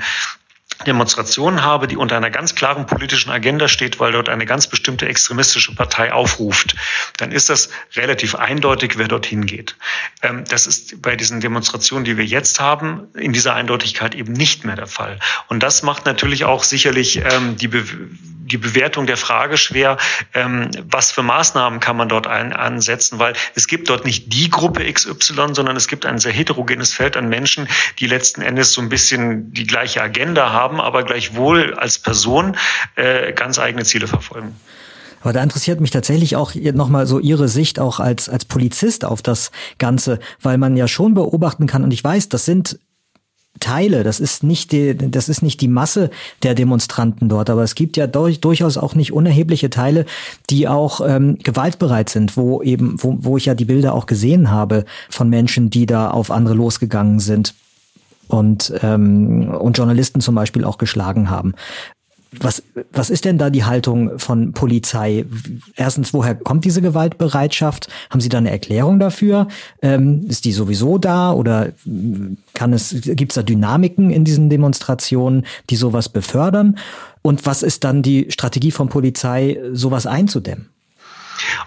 Demonstration 0.85 1.63
habe, 1.63 1.87
die 1.87 1.97
unter 1.97 2.17
einer 2.17 2.31
ganz 2.31 2.55
klaren 2.55 2.87
politischen 2.87 3.31
Agenda 3.31 3.67
steht, 3.67 3.99
weil 3.99 4.13
dort 4.13 4.29
eine 4.29 4.45
ganz 4.45 4.67
bestimmte 4.67 5.09
extremistische 5.09 5.75
Partei 5.75 6.13
aufruft, 6.13 6.75
dann 7.17 7.33
ist 7.33 7.49
das 7.49 7.71
relativ 7.95 8.35
eindeutig, 8.35 8.99
wer 8.99 9.09
dorthin 9.09 9.47
geht. 9.47 9.77
Ähm, 10.23 10.45
das 10.49 10.67
ist 10.67 11.01
bei 11.01 11.17
diesen 11.17 11.41
Demonstrationen, 11.41 12.05
die 12.05 12.19
wir 12.19 12.27
jetzt 12.27 12.61
haben, 12.61 13.09
in 13.15 13.33
dieser 13.33 13.55
Eindeutigkeit 13.55 14.15
eben 14.15 14.33
nicht 14.33 14.65
mehr 14.65 14.77
der 14.77 14.87
Fall. 14.87 15.19
Und 15.49 15.63
das 15.63 15.83
macht 15.83 16.05
natürlich 16.05 16.45
auch 16.45 16.63
sicherlich 16.63 17.17
ähm, 17.25 17.57
die 17.57 17.69
Be 17.69 17.85
die 18.47 18.59
Bewertung 18.59 19.07
der 19.07 19.17
Frage 19.17 19.57
schwer, 19.57 19.97
ähm, 20.35 20.71
was 20.89 21.11
für 21.11 21.23
Maßnahmen 21.23 21.81
kann 21.81 21.97
man 21.97 22.09
dort 22.09 22.27
ein, 22.27 22.53
ansetzen, 22.53 23.19
weil 23.19 23.35
es 23.55 23.67
gibt 23.67 23.89
dort 23.91 24.05
nicht 24.05 24.33
die 24.33 24.49
Gruppe 24.49 24.91
XY, 24.91 25.55
sondern 25.55 25.77
es 25.77 25.89
gibt 25.89 26.07
ein 26.07 26.19
sehr 26.19 26.33
heterogenes 26.33 26.93
Feld 26.95 27.17
an 27.17 27.29
Menschen, 27.29 27.69
die 27.99 28.07
letzten 28.07 28.43
Endes 28.43 28.73
so 28.73 28.81
ein 28.81 28.89
bisschen 28.89 29.53
die 29.53 29.67
gleiche 29.67 30.03
Agenda 30.03 30.53
haben, 30.53 30.81
aber 30.81 31.03
gleichwohl 31.03 31.75
als 31.75 31.99
Person 31.99 32.57
äh, 32.95 33.33
ganz 33.33 33.59
eigene 33.59 33.85
Ziele 33.85 34.07
verfolgen. 34.07 34.55
Aber 35.23 35.33
da 35.33 35.43
interessiert 35.43 35.81
mich 35.81 35.91
tatsächlich 35.91 36.37
auch 36.37 36.55
nochmal 36.55 37.07
so 37.07 37.19
Ihre 37.19 37.49
Sicht 37.49 37.81
auch 37.81 37.99
als, 37.99 38.29
als 38.29 38.45
Polizist 38.45 39.05
auf 39.05 39.23
das 39.23 39.51
Ganze, 39.79 40.21
weil 40.41 40.57
man 40.57 40.77
ja 40.77 40.87
schon 40.87 41.15
beobachten 41.15 41.67
kann, 41.67 41.83
und 41.83 41.91
ich 41.91 42.05
weiß, 42.05 42.29
das 42.29 42.45
sind 42.45 42.79
Teile, 43.61 44.05
das 44.05 44.21
ist 44.21 44.43
nicht 44.43 44.73
die, 44.73 44.97
das 44.97 45.29
ist 45.29 45.43
nicht 45.43 45.61
die 45.61 45.69
Masse 45.69 46.11
der 46.43 46.55
Demonstranten 46.55 47.29
dort, 47.29 47.51
aber 47.51 47.63
es 47.63 47.75
gibt 47.75 47.97
ja 47.97 48.07
durch, 48.07 48.41
durchaus 48.41 48.77
auch 48.77 48.95
nicht 48.95 49.13
unerhebliche 49.13 49.71
Teile, 49.71 50.07
die 50.51 50.69
auch 50.69 51.01
ähm, 51.07 51.39
gewaltbereit 51.43 52.09
sind, 52.09 52.37
wo 52.37 52.63
eben, 52.63 53.03
wo, 53.03 53.17
wo 53.21 53.37
ich 53.37 53.47
ja 53.47 53.55
die 53.55 53.65
Bilder 53.65 53.95
auch 53.95 54.07
gesehen 54.07 54.51
habe 54.51 54.85
von 55.09 55.29
Menschen, 55.29 55.71
die 55.71 55.87
da 55.87 56.11
auf 56.11 56.31
andere 56.31 56.55
losgegangen 56.55 57.21
sind 57.21 57.55
und 58.29 58.73
ähm, 58.83 59.49
und 59.49 59.79
Journalisten 59.79 60.21
zum 60.21 60.35
Beispiel 60.35 60.65
auch 60.65 60.79
geschlagen 60.79 61.31
haben. 61.31 61.55
Was, 62.41 62.63
was 62.93 63.11
ist 63.11 63.25
denn 63.25 63.39
da 63.39 63.51
die 63.51 63.65
Haltung 63.65 64.19
von 64.19 64.53
Polizei? 64.53 65.25
Erstens, 65.75 66.13
woher 66.13 66.35
kommt 66.35 66.65
diese 66.65 66.83
Gewaltbereitschaft? 66.83 67.89
Haben 68.11 68.21
Sie 68.21 68.29
da 68.29 68.39
eine 68.39 68.51
Erklärung 68.51 68.99
dafür? 68.99 69.49
Ähm, 69.83 70.27
ist 70.29 70.45
die 70.45 70.53
sowieso 70.53 70.99
da 70.99 71.33
oder 71.33 71.73
kann 72.55 72.73
es, 72.73 72.95
gibt 73.03 73.33
es 73.33 73.37
da 73.37 73.43
Dynamiken 73.43 74.11
in 74.11 74.25
diesen 74.25 74.51
Demonstrationen, 74.51 75.47
die 75.71 75.77
sowas 75.77 76.09
befördern? 76.09 76.79
Und 77.23 77.47
was 77.47 77.63
ist 77.63 77.85
dann 77.85 78.03
die 78.03 78.27
Strategie 78.31 78.71
von 78.71 78.89
Polizei, 78.89 79.59
sowas 79.73 80.07
einzudämmen? 80.07 80.69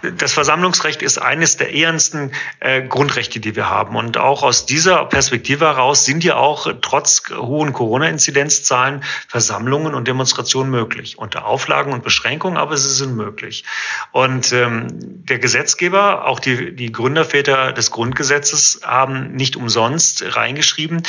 Das 0.02 0.32
Versammlungsrecht 0.32 1.02
ist 1.02 1.18
eines 1.18 1.56
der 1.56 1.72
ehrensten 1.72 2.32
äh, 2.60 2.82
Grundrechte, 2.82 3.40
die 3.40 3.56
wir 3.56 3.68
haben. 3.68 3.96
Und 3.96 4.16
auch 4.18 4.42
aus 4.42 4.66
dieser 4.66 5.04
Perspektive 5.04 5.66
heraus 5.66 6.04
sind 6.04 6.24
ja 6.24 6.36
auch 6.36 6.66
trotz 6.80 7.22
hohen 7.30 7.72
Corona-Inzidenzzahlen 7.72 9.02
Versammlungen 9.28 9.94
und 9.94 10.08
Demonstrationen 10.08 10.70
möglich. 10.70 11.18
Unter 11.18 11.44
Auflagen 11.46 11.92
und 11.92 12.02
Beschränkungen, 12.02 12.56
aber 12.56 12.76
sie 12.76 12.92
sind 12.92 13.14
möglich. 13.16 13.64
Und 14.12 14.52
ähm, 14.52 14.88
der 14.90 15.38
Gesetzgeber, 15.38 16.26
auch 16.26 16.40
die, 16.40 16.74
die 16.74 16.92
Gründerväter 16.92 17.72
des 17.72 17.90
Grundgesetzes, 17.90 18.80
haben 18.84 19.32
nicht 19.32 19.56
umsonst 19.56 20.24
reingeschrieben, 20.36 21.02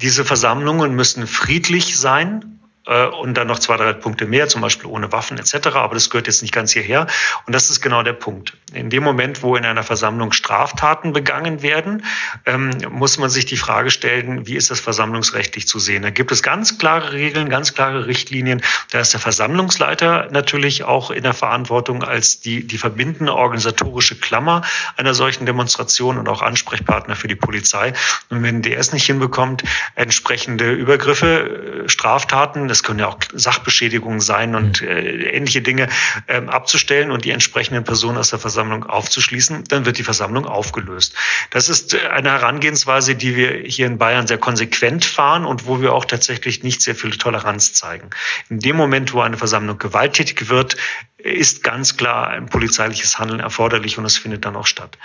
diese 0.00 0.24
Versammlungen 0.24 0.94
müssen 0.94 1.26
friedlich 1.26 1.98
sein 1.98 2.42
äh, 2.42 2.59
und 2.94 3.34
dann 3.34 3.46
noch 3.46 3.58
zwei, 3.58 3.76
drei 3.76 3.92
Punkte 3.92 4.26
mehr, 4.26 4.48
zum 4.48 4.60
Beispiel 4.60 4.88
ohne 4.88 5.12
Waffen 5.12 5.38
etc. 5.38 5.68
Aber 5.74 5.94
das 5.94 6.10
gehört 6.10 6.26
jetzt 6.26 6.42
nicht 6.42 6.54
ganz 6.54 6.72
hierher. 6.72 7.06
Und 7.46 7.54
das 7.54 7.70
ist 7.70 7.80
genau 7.80 8.02
der 8.02 8.12
Punkt. 8.12 8.56
In 8.72 8.90
dem 8.90 9.02
Moment, 9.02 9.42
wo 9.42 9.56
in 9.56 9.64
einer 9.64 9.82
Versammlung 9.82 10.32
Straftaten 10.32 11.12
begangen 11.12 11.62
werden, 11.62 12.04
ähm, 12.46 12.70
muss 12.90 13.18
man 13.18 13.30
sich 13.30 13.46
die 13.46 13.56
Frage 13.56 13.90
stellen, 13.90 14.46
wie 14.46 14.56
ist 14.56 14.70
das 14.70 14.80
versammlungsrechtlich 14.80 15.66
zu 15.66 15.78
sehen? 15.78 16.02
Da 16.02 16.10
gibt 16.10 16.32
es 16.32 16.42
ganz 16.42 16.78
klare 16.78 17.12
Regeln, 17.12 17.48
ganz 17.48 17.74
klare 17.74 18.06
Richtlinien. 18.06 18.62
Da 18.90 19.00
ist 19.00 19.12
der 19.12 19.20
Versammlungsleiter 19.20 20.28
natürlich 20.30 20.84
auch 20.84 21.10
in 21.10 21.22
der 21.22 21.34
Verantwortung 21.34 22.02
als 22.04 22.40
die, 22.40 22.66
die 22.66 22.78
verbindende 22.78 23.34
organisatorische 23.34 24.16
Klammer 24.16 24.62
einer 24.96 25.14
solchen 25.14 25.46
Demonstration 25.46 26.18
und 26.18 26.28
auch 26.28 26.42
Ansprechpartner 26.42 27.16
für 27.16 27.28
die 27.28 27.34
Polizei. 27.34 27.92
Und 28.28 28.42
wenn 28.42 28.62
der 28.62 28.78
es 28.78 28.92
nicht 28.92 29.06
hinbekommt, 29.06 29.64
entsprechende 29.94 30.72
Übergriffe, 30.72 31.84
äh, 31.84 31.88
Straftaten, 31.88 32.68
das 32.68 32.79
können 32.82 33.00
ja 33.00 33.08
auch 33.08 33.18
Sachbeschädigungen 33.32 34.20
sein 34.20 34.54
und 34.54 34.82
mhm. 34.82 34.88
äh, 34.88 35.10
ähnliche 35.36 35.62
Dinge 35.62 35.88
äh, 36.26 36.40
abzustellen 36.46 37.10
und 37.10 37.24
die 37.24 37.30
entsprechenden 37.30 37.84
Personen 37.84 38.18
aus 38.18 38.30
der 38.30 38.38
Versammlung 38.38 38.84
aufzuschließen, 38.84 39.64
dann 39.64 39.84
wird 39.86 39.98
die 39.98 40.02
Versammlung 40.02 40.46
aufgelöst. 40.46 41.14
Das 41.50 41.68
ist 41.68 41.94
äh, 41.94 42.08
eine 42.08 42.30
Herangehensweise, 42.30 43.14
die 43.14 43.36
wir 43.36 43.62
hier 43.64 43.86
in 43.86 43.98
Bayern 43.98 44.26
sehr 44.26 44.38
konsequent 44.38 45.04
fahren 45.04 45.44
und 45.44 45.66
wo 45.66 45.80
wir 45.80 45.92
auch 45.92 46.04
tatsächlich 46.04 46.62
nicht 46.62 46.82
sehr 46.82 46.94
viel 46.94 47.10
Toleranz 47.10 47.72
zeigen. 47.72 48.10
In 48.48 48.60
dem 48.60 48.76
Moment, 48.76 49.12
wo 49.12 49.20
eine 49.20 49.36
Versammlung 49.36 49.78
gewalttätig 49.78 50.48
wird, 50.48 50.76
ist 51.18 51.62
ganz 51.62 51.96
klar 51.96 52.28
ein 52.28 52.46
polizeiliches 52.46 53.18
Handeln 53.18 53.40
erforderlich 53.40 53.98
und 53.98 54.04
es 54.04 54.16
findet 54.16 54.44
dann 54.44 54.56
auch 54.56 54.66
statt. 54.66 54.96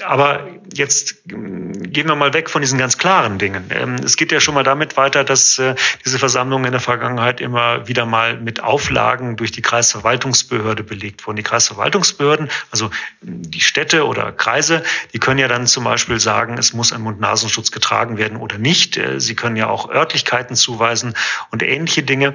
Aber 0.00 0.48
jetzt 0.74 1.24
gehen 1.24 2.06
wir 2.06 2.14
mal 2.14 2.34
weg 2.34 2.50
von 2.50 2.60
diesen 2.60 2.78
ganz 2.78 2.98
klaren 2.98 3.38
Dingen. 3.38 3.70
Ähm, 3.70 3.94
es 4.04 4.18
geht 4.18 4.30
ja 4.30 4.38
schon 4.38 4.54
mal 4.54 4.64
damit 4.64 4.98
weiter, 4.98 5.24
dass 5.24 5.58
äh, 5.58 5.74
diese 6.04 6.18
Versammlungen 6.18 6.66
in 6.66 6.72
der 6.72 6.80
Vergangenheit 6.80 7.40
immer 7.40 7.88
wieder 7.88 8.04
mal 8.04 8.38
mit 8.38 8.62
Auflagen 8.62 9.36
durch 9.36 9.50
die 9.50 9.62
Kreisverwaltungsbehörde 9.62 10.82
belegt 10.82 11.26
wurden. 11.26 11.36
Die 11.36 11.42
Kreisverwaltungsbehörden, 11.42 12.50
also 12.70 12.90
die 13.22 13.60
Städte 13.60 14.06
oder 14.06 14.30
Kreise, 14.32 14.82
die 15.14 15.18
können 15.18 15.38
ja 15.38 15.48
dann 15.48 15.66
zum 15.66 15.84
Beispiel 15.84 16.20
sagen, 16.20 16.58
es 16.58 16.74
muss 16.74 16.92
ein 16.92 17.00
Mund-Nasenschutz 17.00 17.70
getragen 17.70 18.18
werden 18.18 18.36
oder 18.36 18.58
nicht. 18.58 18.98
Äh, 18.98 19.20
sie 19.20 19.34
können 19.34 19.56
ja 19.56 19.68
auch 19.68 19.90
Örtlichkeiten 19.90 20.54
zuweisen 20.54 21.14
und 21.50 21.62
ähnliche 21.62 22.02
Dinge. 22.02 22.34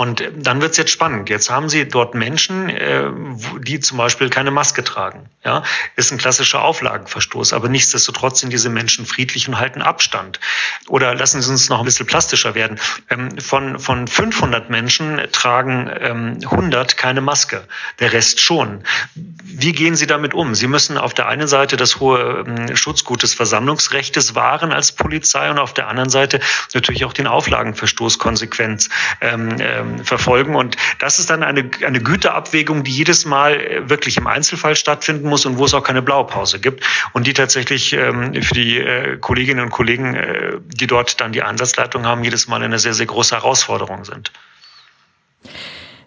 Und 0.00 0.24
dann 0.34 0.62
wird 0.62 0.70
es 0.70 0.78
jetzt 0.78 0.92
spannend. 0.92 1.28
Jetzt 1.28 1.50
haben 1.50 1.68
Sie 1.68 1.86
dort 1.86 2.14
Menschen, 2.14 2.70
äh, 2.70 3.10
die 3.58 3.80
zum 3.80 3.98
Beispiel 3.98 4.30
keine 4.30 4.50
Maske 4.50 4.82
tragen. 4.82 5.28
Ja, 5.44 5.62
ist 5.94 6.10
ein 6.10 6.16
klassischer 6.16 6.62
Auflagenverstoß. 6.62 7.52
Aber 7.52 7.68
nichtsdestotrotz 7.68 8.40
sind 8.40 8.50
diese 8.50 8.70
Menschen 8.70 9.04
friedlich 9.04 9.46
und 9.46 9.58
halten 9.58 9.82
Abstand. 9.82 10.40
Oder 10.88 11.14
lassen 11.14 11.42
Sie 11.42 11.50
uns 11.50 11.68
noch 11.68 11.80
ein 11.80 11.84
bisschen 11.84 12.06
plastischer 12.06 12.54
werden. 12.54 12.80
Ähm, 13.10 13.38
von, 13.38 13.78
von 13.78 14.08
500 14.08 14.70
Menschen 14.70 15.20
tragen 15.32 15.90
ähm, 16.00 16.38
100 16.44 16.96
keine 16.96 17.20
Maske. 17.20 17.64
Der 17.98 18.14
Rest 18.14 18.40
schon. 18.40 18.84
Wie 19.14 19.72
gehen 19.72 19.96
Sie 19.96 20.06
damit 20.06 20.32
um? 20.32 20.54
Sie 20.54 20.66
müssen 20.66 20.96
auf 20.96 21.12
der 21.12 21.28
einen 21.28 21.46
Seite 21.46 21.76
das 21.76 22.00
hohe 22.00 22.46
ähm, 22.46 22.74
Schutzgut 22.74 23.22
des 23.22 23.34
Versammlungsrechtes 23.34 24.34
wahren 24.34 24.72
als 24.72 24.92
Polizei 24.92 25.50
und 25.50 25.58
auf 25.58 25.74
der 25.74 25.88
anderen 25.88 26.08
Seite 26.08 26.40
natürlich 26.72 27.04
auch 27.04 27.12
den 27.12 27.26
Auflagenverstoß 27.26 28.18
konsequent 28.18 28.88
ähm, 29.20 29.56
ähm 29.60 29.89
verfolgen. 29.98 30.54
Und 30.54 30.76
das 30.98 31.18
ist 31.18 31.30
dann 31.30 31.42
eine, 31.42 31.70
eine 31.84 32.00
Güterabwägung, 32.00 32.84
die 32.84 32.90
jedes 32.90 33.24
Mal 33.24 33.60
äh, 33.60 33.88
wirklich 33.90 34.16
im 34.16 34.26
Einzelfall 34.26 34.76
stattfinden 34.76 35.28
muss 35.28 35.46
und 35.46 35.58
wo 35.58 35.64
es 35.64 35.74
auch 35.74 35.82
keine 35.82 36.02
Blaupause 36.02 36.60
gibt 36.60 36.84
und 37.12 37.26
die 37.26 37.32
tatsächlich 37.32 37.92
ähm, 37.92 38.34
für 38.42 38.54
die 38.54 38.78
äh, 38.78 39.16
Kolleginnen 39.18 39.64
und 39.64 39.70
Kollegen, 39.70 40.14
äh, 40.14 40.52
die 40.66 40.86
dort 40.86 41.20
dann 41.20 41.32
die 41.32 41.42
Einsatzleitung 41.42 42.06
haben, 42.06 42.24
jedes 42.24 42.48
Mal 42.48 42.62
eine 42.62 42.78
sehr, 42.78 42.94
sehr 42.94 43.06
große 43.06 43.34
Herausforderung 43.34 44.04
sind. 44.04 44.32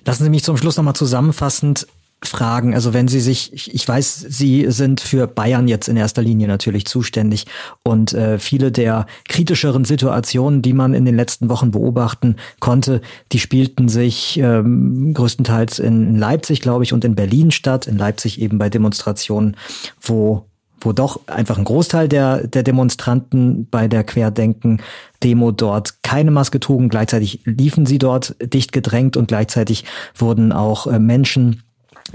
Lassen 0.05 0.23
Sie 0.23 0.29
mich 0.29 0.43
zum 0.43 0.57
Schluss 0.57 0.77
nochmal 0.77 0.95
zusammenfassend 0.95 1.87
fragen. 2.25 2.73
Also 2.73 2.93
wenn 2.93 3.07
Sie 3.07 3.19
sich, 3.19 3.73
ich 3.73 3.87
weiß, 3.87 4.25
Sie 4.29 4.65
sind 4.69 5.01
für 5.01 5.27
Bayern 5.27 5.67
jetzt 5.67 5.87
in 5.87 5.97
erster 5.97 6.21
Linie 6.21 6.47
natürlich 6.47 6.85
zuständig 6.85 7.45
und 7.83 8.13
äh, 8.13 8.39
viele 8.39 8.71
der 8.71 9.05
kritischeren 9.27 9.85
Situationen, 9.85 10.61
die 10.61 10.73
man 10.73 10.93
in 10.93 11.05
den 11.05 11.15
letzten 11.15 11.49
Wochen 11.49 11.71
beobachten 11.71 12.37
konnte, 12.59 13.01
die 13.31 13.39
spielten 13.39 13.89
sich 13.89 14.37
ähm, 14.39 15.13
größtenteils 15.13 15.79
in 15.79 16.15
Leipzig, 16.15 16.61
glaube 16.61 16.83
ich, 16.83 16.93
und 16.93 17.05
in 17.05 17.15
Berlin 17.15 17.51
statt. 17.51 17.87
In 17.87 17.97
Leipzig 17.97 18.41
eben 18.41 18.57
bei 18.57 18.69
Demonstrationen, 18.69 19.57
wo 20.01 20.45
wo 20.85 20.91
doch 20.91 21.21
einfach 21.27 21.57
ein 21.57 21.63
Großteil 21.63 22.07
der, 22.07 22.47
der 22.47 22.63
Demonstranten 22.63 23.67
bei 23.69 23.87
der 23.87 24.03
Querdenken-Demo 24.03 25.51
dort 25.51 26.03
keine 26.03 26.31
Maske 26.31 26.59
trugen. 26.59 26.89
Gleichzeitig 26.89 27.41
liefen 27.45 27.85
sie 27.85 27.99
dort 27.99 28.35
dicht 28.41 28.71
gedrängt 28.71 29.17
und 29.17 29.27
gleichzeitig 29.27 29.85
wurden 30.15 30.51
auch 30.51 30.87
äh, 30.87 30.99
Menschen 30.99 31.63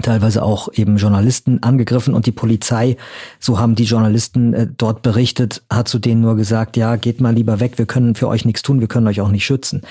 teilweise 0.01 0.43
auch 0.43 0.69
eben 0.73 0.97
Journalisten 0.97 1.61
angegriffen 1.63 2.13
und 2.13 2.25
die 2.25 2.31
Polizei, 2.31 2.97
so 3.39 3.59
haben 3.59 3.75
die 3.75 3.83
Journalisten 3.83 4.53
äh, 4.53 4.67
dort 4.77 5.01
berichtet, 5.01 5.63
hat 5.69 5.87
zu 5.87 5.99
denen 5.99 6.21
nur 6.21 6.35
gesagt, 6.35 6.77
ja, 6.77 6.95
geht 6.95 7.21
mal 7.21 7.33
lieber 7.33 7.59
weg, 7.59 7.77
wir 7.77 7.85
können 7.85 8.15
für 8.15 8.27
euch 8.27 8.45
nichts 8.45 8.61
tun, 8.61 8.79
wir 8.79 8.87
können 8.87 9.07
euch 9.07 9.21
auch 9.21 9.29
nicht 9.29 9.45
schützen. 9.45 9.81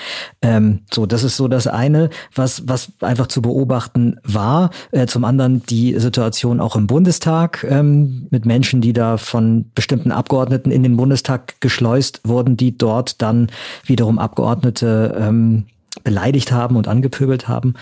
Ähm, 0.41 0.79
so, 0.91 1.05
das 1.05 1.23
ist 1.23 1.37
so 1.37 1.47
das 1.47 1.67
eine, 1.67 2.09
was, 2.33 2.67
was 2.67 2.91
einfach 3.01 3.27
zu 3.27 3.41
beobachten 3.41 4.17
war. 4.23 4.71
Äh, 4.91 5.07
zum 5.07 5.25
anderen 5.25 5.63
die 5.65 5.99
Situation 5.99 6.59
auch 6.59 6.75
im 6.75 6.87
Bundestag 6.87 7.65
ähm, 7.69 8.27
mit 8.29 8.45
Menschen, 8.45 8.81
die 8.81 8.93
da 8.93 9.17
von 9.17 9.65
bestimmten 9.75 10.11
Abgeordneten 10.11 10.71
in 10.71 10.83
den 10.83 10.97
Bundestag 10.97 11.59
geschleust 11.61 12.21
wurden, 12.23 12.57
die 12.57 12.77
dort 12.77 13.21
dann 13.21 13.47
wiederum 13.85 14.17
Abgeordnete 14.17 15.15
ähm, 15.19 15.65
beleidigt 16.03 16.51
haben 16.51 16.75
und 16.75 16.87
angepöbelt 16.87 17.47
haben. 17.47 17.75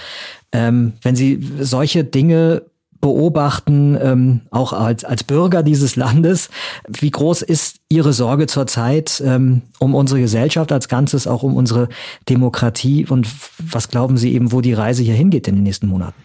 Ähm, 0.51 0.93
wenn 1.01 1.15
Sie 1.15 1.45
solche 1.59 2.03
Dinge 2.03 2.63
beobachten, 2.99 3.97
ähm, 4.01 4.41
auch 4.49 4.73
als, 4.73 5.03
als 5.03 5.23
Bürger 5.23 5.63
dieses 5.63 5.95
Landes, 5.95 6.49
wie 6.87 7.11
groß 7.11 7.41
ist 7.41 7.77
Ihre 7.89 8.13
Sorge 8.13 8.47
zurzeit 8.47 9.21
ähm, 9.25 9.61
um 9.79 9.93
unsere 9.93 10.19
Gesellschaft 10.19 10.71
als 10.71 10.87
Ganzes, 10.87 11.27
auch 11.27 11.43
um 11.43 11.55
unsere 11.55 11.89
Demokratie 12.27 13.05
und 13.05 13.27
was 13.59 13.89
glauben 13.89 14.17
Sie 14.17 14.33
eben, 14.33 14.51
wo 14.51 14.61
die 14.61 14.73
Reise 14.73 15.03
hier 15.03 15.13
hingeht 15.13 15.47
in 15.47 15.55
den 15.55 15.63
nächsten 15.63 15.87
Monaten? 15.87 16.15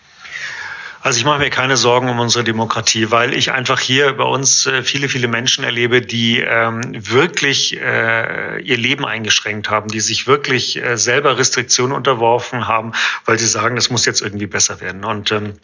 Also 1.05 1.19
ich 1.19 1.25
mache 1.25 1.41
mir 1.41 1.51
keine 1.51 1.77
Sorgen 1.77 2.09
um 2.09 2.21
unsere 2.21 2.45
Demokratie, 2.45 3.11
weil 3.11 3.35
ich 3.35 3.51
einfach 3.51 3.81
hier 3.81 4.12
bei 4.12 4.23
uns 4.23 4.67
äh, 4.67 4.85
viele, 4.85 5.09
viele 5.09 5.27
Menschen 5.27 5.65
erlebe, 5.65 6.01
die 6.01 6.38
ähm, 6.38 6.81
wirklich 6.95 7.77
äh, 7.77 8.62
ihr 8.62 8.77
Leben 8.77 9.05
eingeschränkt 9.05 9.69
haben, 9.69 9.88
die 9.88 9.99
sich 9.99 10.29
wirklich 10.29 10.81
äh, 10.81 10.97
selber 10.97 11.38
Restriktionen 11.38 11.97
unterworfen 11.97 12.69
haben, 12.69 12.93
weil 13.25 13.37
sie 13.37 13.49
sagen, 13.49 13.75
das 13.75 13.91
muss 13.91 14.05
jetzt 14.05 14.23
irgendwie 14.23 14.47
besser 14.47 14.81
werden. 14.81 15.05
Und 15.05 15.33
ähm, 15.33 15.55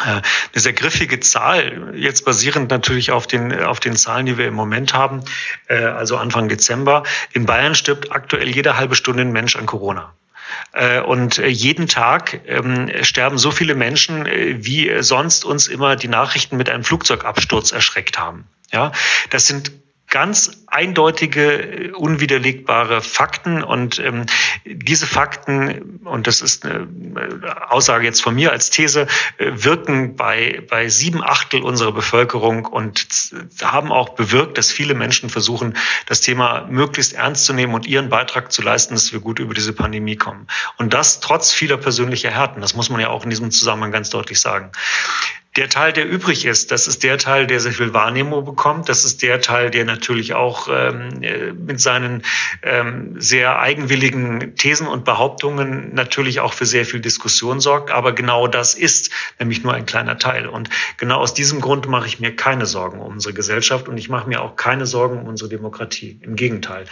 äh, 0.00 0.02
eine 0.02 0.22
sehr 0.54 0.72
griffige 0.72 1.20
Zahl, 1.20 1.92
jetzt 1.94 2.24
basierend 2.24 2.72
natürlich 2.72 3.12
auf 3.12 3.28
den, 3.28 3.62
auf 3.62 3.78
den 3.78 3.94
Zahlen, 3.94 4.26
die 4.26 4.38
wir 4.38 4.48
im 4.48 4.54
Moment 4.54 4.92
haben, 4.92 5.22
äh, 5.68 5.84
also 5.84 6.16
Anfang 6.16 6.48
Dezember. 6.48 7.04
In 7.32 7.46
Bayern 7.46 7.76
stirbt 7.76 8.10
aktuell 8.10 8.48
jede 8.48 8.76
halbe 8.76 8.96
Stunde 8.96 9.22
ein 9.22 9.30
Mensch 9.30 9.54
an 9.54 9.66
Corona. 9.66 10.12
Äh, 10.72 11.00
und 11.00 11.38
äh, 11.38 11.48
jeden 11.48 11.88
Tag 11.88 12.40
ähm, 12.46 12.90
sterben 13.02 13.38
so 13.38 13.50
viele 13.50 13.74
Menschen, 13.74 14.26
äh, 14.26 14.64
wie 14.64 15.02
sonst 15.02 15.44
uns 15.44 15.68
immer 15.68 15.96
die 15.96 16.08
Nachrichten 16.08 16.56
mit 16.56 16.68
einem 16.68 16.84
Flugzeugabsturz 16.84 17.72
erschreckt 17.72 18.18
haben. 18.18 18.46
Ja, 18.72 18.92
das 19.30 19.46
sind 19.46 19.72
ganz 20.10 20.64
eindeutige, 20.66 21.92
unwiderlegbare 21.96 23.00
Fakten. 23.00 23.62
Und 23.62 23.98
ähm, 24.00 24.26
diese 24.64 25.06
Fakten, 25.06 26.00
und 26.04 26.26
das 26.26 26.42
ist 26.42 26.66
eine 26.66 27.70
Aussage 27.70 28.04
jetzt 28.04 28.22
von 28.22 28.34
mir 28.34 28.50
als 28.50 28.70
These, 28.70 29.06
äh, 29.38 29.50
wirken 29.52 30.16
bei, 30.16 30.62
bei 30.68 30.88
sieben 30.88 31.22
Achtel 31.22 31.62
unserer 31.62 31.92
Bevölkerung 31.92 32.66
und 32.66 33.06
haben 33.62 33.92
auch 33.92 34.10
bewirkt, 34.10 34.58
dass 34.58 34.70
viele 34.70 34.94
Menschen 34.94 35.30
versuchen, 35.30 35.76
das 36.06 36.20
Thema 36.20 36.66
möglichst 36.68 37.14
ernst 37.14 37.44
zu 37.44 37.52
nehmen 37.52 37.74
und 37.74 37.86
ihren 37.86 38.08
Beitrag 38.08 38.52
zu 38.52 38.62
leisten, 38.62 38.94
dass 38.94 39.12
wir 39.12 39.20
gut 39.20 39.38
über 39.38 39.54
diese 39.54 39.72
Pandemie 39.72 40.16
kommen. 40.16 40.48
Und 40.76 40.92
das 40.92 41.20
trotz 41.20 41.52
vieler 41.52 41.76
persönlicher 41.76 42.30
Härten. 42.30 42.60
Das 42.60 42.74
muss 42.74 42.90
man 42.90 43.00
ja 43.00 43.08
auch 43.08 43.24
in 43.24 43.30
diesem 43.30 43.50
Zusammenhang 43.52 43.92
ganz 43.92 44.10
deutlich 44.10 44.40
sagen. 44.40 44.72
Der 45.56 45.68
Teil, 45.68 45.92
der 45.92 46.08
übrig 46.08 46.44
ist, 46.44 46.70
das 46.70 46.86
ist 46.86 47.02
der 47.02 47.18
Teil, 47.18 47.48
der 47.48 47.58
sehr 47.58 47.72
viel 47.72 47.92
Wahrnehmung 47.92 48.44
bekommt. 48.44 48.88
Das 48.88 49.04
ist 49.04 49.20
der 49.20 49.40
Teil, 49.40 49.70
der 49.70 49.84
natürlich 49.84 50.34
auch 50.34 50.68
ähm, 50.70 51.22
äh, 51.22 51.52
mit 51.52 51.80
seinen 51.80 52.22
ähm, 52.62 53.20
sehr 53.20 53.58
eigenwilligen 53.58 54.54
Thesen 54.54 54.86
und 54.86 55.04
Behauptungen 55.04 55.92
natürlich 55.92 56.38
auch 56.38 56.52
für 56.52 56.66
sehr 56.66 56.86
viel 56.86 57.00
Diskussion 57.00 57.58
sorgt. 57.58 57.90
Aber 57.90 58.12
genau 58.12 58.46
das 58.46 58.74
ist 58.74 59.10
nämlich 59.40 59.64
nur 59.64 59.74
ein 59.74 59.86
kleiner 59.86 60.18
Teil. 60.18 60.46
Und 60.46 60.70
genau 60.98 61.18
aus 61.18 61.34
diesem 61.34 61.60
Grund 61.60 61.88
mache 61.88 62.06
ich 62.06 62.20
mir 62.20 62.36
keine 62.36 62.66
Sorgen 62.66 63.00
um 63.00 63.14
unsere 63.14 63.34
Gesellschaft 63.34 63.88
und 63.88 63.98
ich 63.98 64.08
mache 64.08 64.28
mir 64.28 64.42
auch 64.42 64.54
keine 64.54 64.86
Sorgen 64.86 65.18
um 65.18 65.26
unsere 65.26 65.50
Demokratie. 65.50 66.20
Im 66.22 66.36
Gegenteil. 66.36 66.84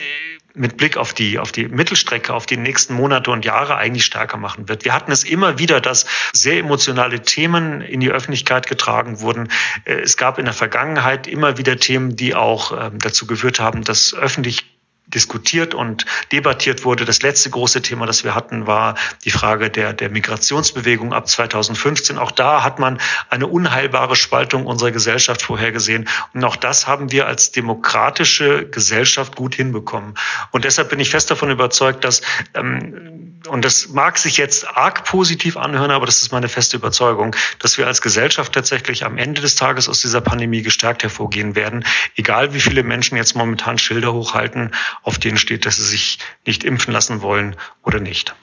mit 0.55 0.77
Blick 0.77 0.97
auf 0.97 1.15
die, 1.15 1.39
auf 1.39 1.53
die 1.53 1.69
Mittelstrecke, 1.69 2.35
auf 2.35 2.47
die 2.47 2.57
nächsten 2.57 2.95
Monate 2.95 3.31
und 3.31 3.45
Jahre 3.45 3.77
eigentlich 3.77 4.05
stärker 4.05 4.37
machen 4.37 4.69
wird. 4.69 4.85
Wir 4.85 4.95
hatten 4.95 5.13
es 5.13 5.25
immer 5.25 5.59
wieder, 5.59 5.81
dass 5.81 6.07
sehr 6.33 6.59
emotionale 6.59 7.21
Themen 7.21 7.81
in 7.81 8.01
die 8.01 8.11
Öffentlichkeit 8.11 8.67
getragen 8.67 9.21
wurden. 9.21 9.49
Äh, 9.85 10.01
es 10.01 10.17
gab 10.17 10.39
in 10.39 10.45
der 10.45 10.55
Vergangenheit 10.55 11.27
immer 11.27 11.59
wieder 11.59 11.77
Themen, 11.77 12.17
die 12.17 12.35
auch 12.35 12.73
ähm, 12.73 12.99
dazu 12.99 13.27
geführt 13.27 13.61
haben, 13.61 13.85
dass 13.85 14.15
öffentlich 14.15 14.70
diskutiert 15.15 15.75
und 15.75 16.07
debattiert 16.33 16.85
wurde. 16.85 17.05
Das 17.05 17.23
letzte 17.23 17.51
große 17.51 17.83
Thema, 17.83 18.07
das 18.07 18.25
wir 18.25 18.35
hatten, 18.35 18.67
war 18.67 18.95
die 19.25 19.31
Frage 19.31 19.71
der, 19.71 19.93
der 19.93 20.11
Migrationsbewegung 20.11 21.13
ab 21.13 21.29
2015. 21.29 22.19
Auch 22.19 22.31
da 22.31 22.63
hat 22.65 22.79
man 22.79 22.99
eine 23.29 23.47
unheilbare 23.47 24.17
Spaltung 24.17 24.67
unserer 24.67 24.91
Gesellschaft 24.91 25.43
vorhergesehen. 25.43 26.09
Und 26.35 26.45
auch 26.45 26.57
das 26.57 26.87
haben 26.87 27.13
wir 27.13 27.27
als 27.27 27.53
demokratische 27.53 28.69
Gesellschaft 28.69 29.37
gut 29.37 29.55
hinbekommen. 29.55 30.15
Und 30.51 30.65
deshalb 30.65 30.91
bin 30.91 31.01
ich 31.01 31.11
fest 31.11 31.31
davon 31.31 31.51
überzeugt, 31.51 32.05
dass, 32.05 32.23
ähm, 32.55 33.41
und 33.49 33.65
das 33.65 33.89
mag 33.89 34.19
sich 34.19 34.37
jetzt 34.37 34.69
arg 34.77 35.05
positiv 35.05 35.57
anhören, 35.57 35.91
aber 35.91 36.07
das 36.07 36.23
ist 36.23 36.33
meine 36.33 36.49
feste 36.49 36.77
Überzeugung, 36.77 37.35
dass 37.59 37.79
wir 37.79 37.87
als 37.87 38.01
Gesellschaft 38.03 38.53
tatsächlich 38.53 39.05
am 39.05 39.19
Ende 39.19 39.41
des 39.41 39.55
Tages 39.55 39.89
aus 39.89 40.01
dieser 40.01 40.21
Pandemie 40.21 40.63
gestärkt 40.63 41.03
hervorgehen 41.03 41.55
werden. 41.55 41.85
Egal 42.17 42.55
wie 42.55 42.61
viele 42.61 42.83
Menschen 42.83 43.17
jetzt 43.17 43.35
momentan 43.35 43.79
Schilder 43.79 44.13
hochhalten 44.13 44.71
auf 45.03 45.19
denen 45.19 45.39
steht, 45.39 45.67
dass 45.67 45.77
sie 45.77 45.85
sich 45.85 46.19
nicht 46.47 46.65
impfen 46.65 46.93
lassen 46.93 47.23
wollen 47.23 47.57
oder 47.83 48.01
nicht. 48.01 48.35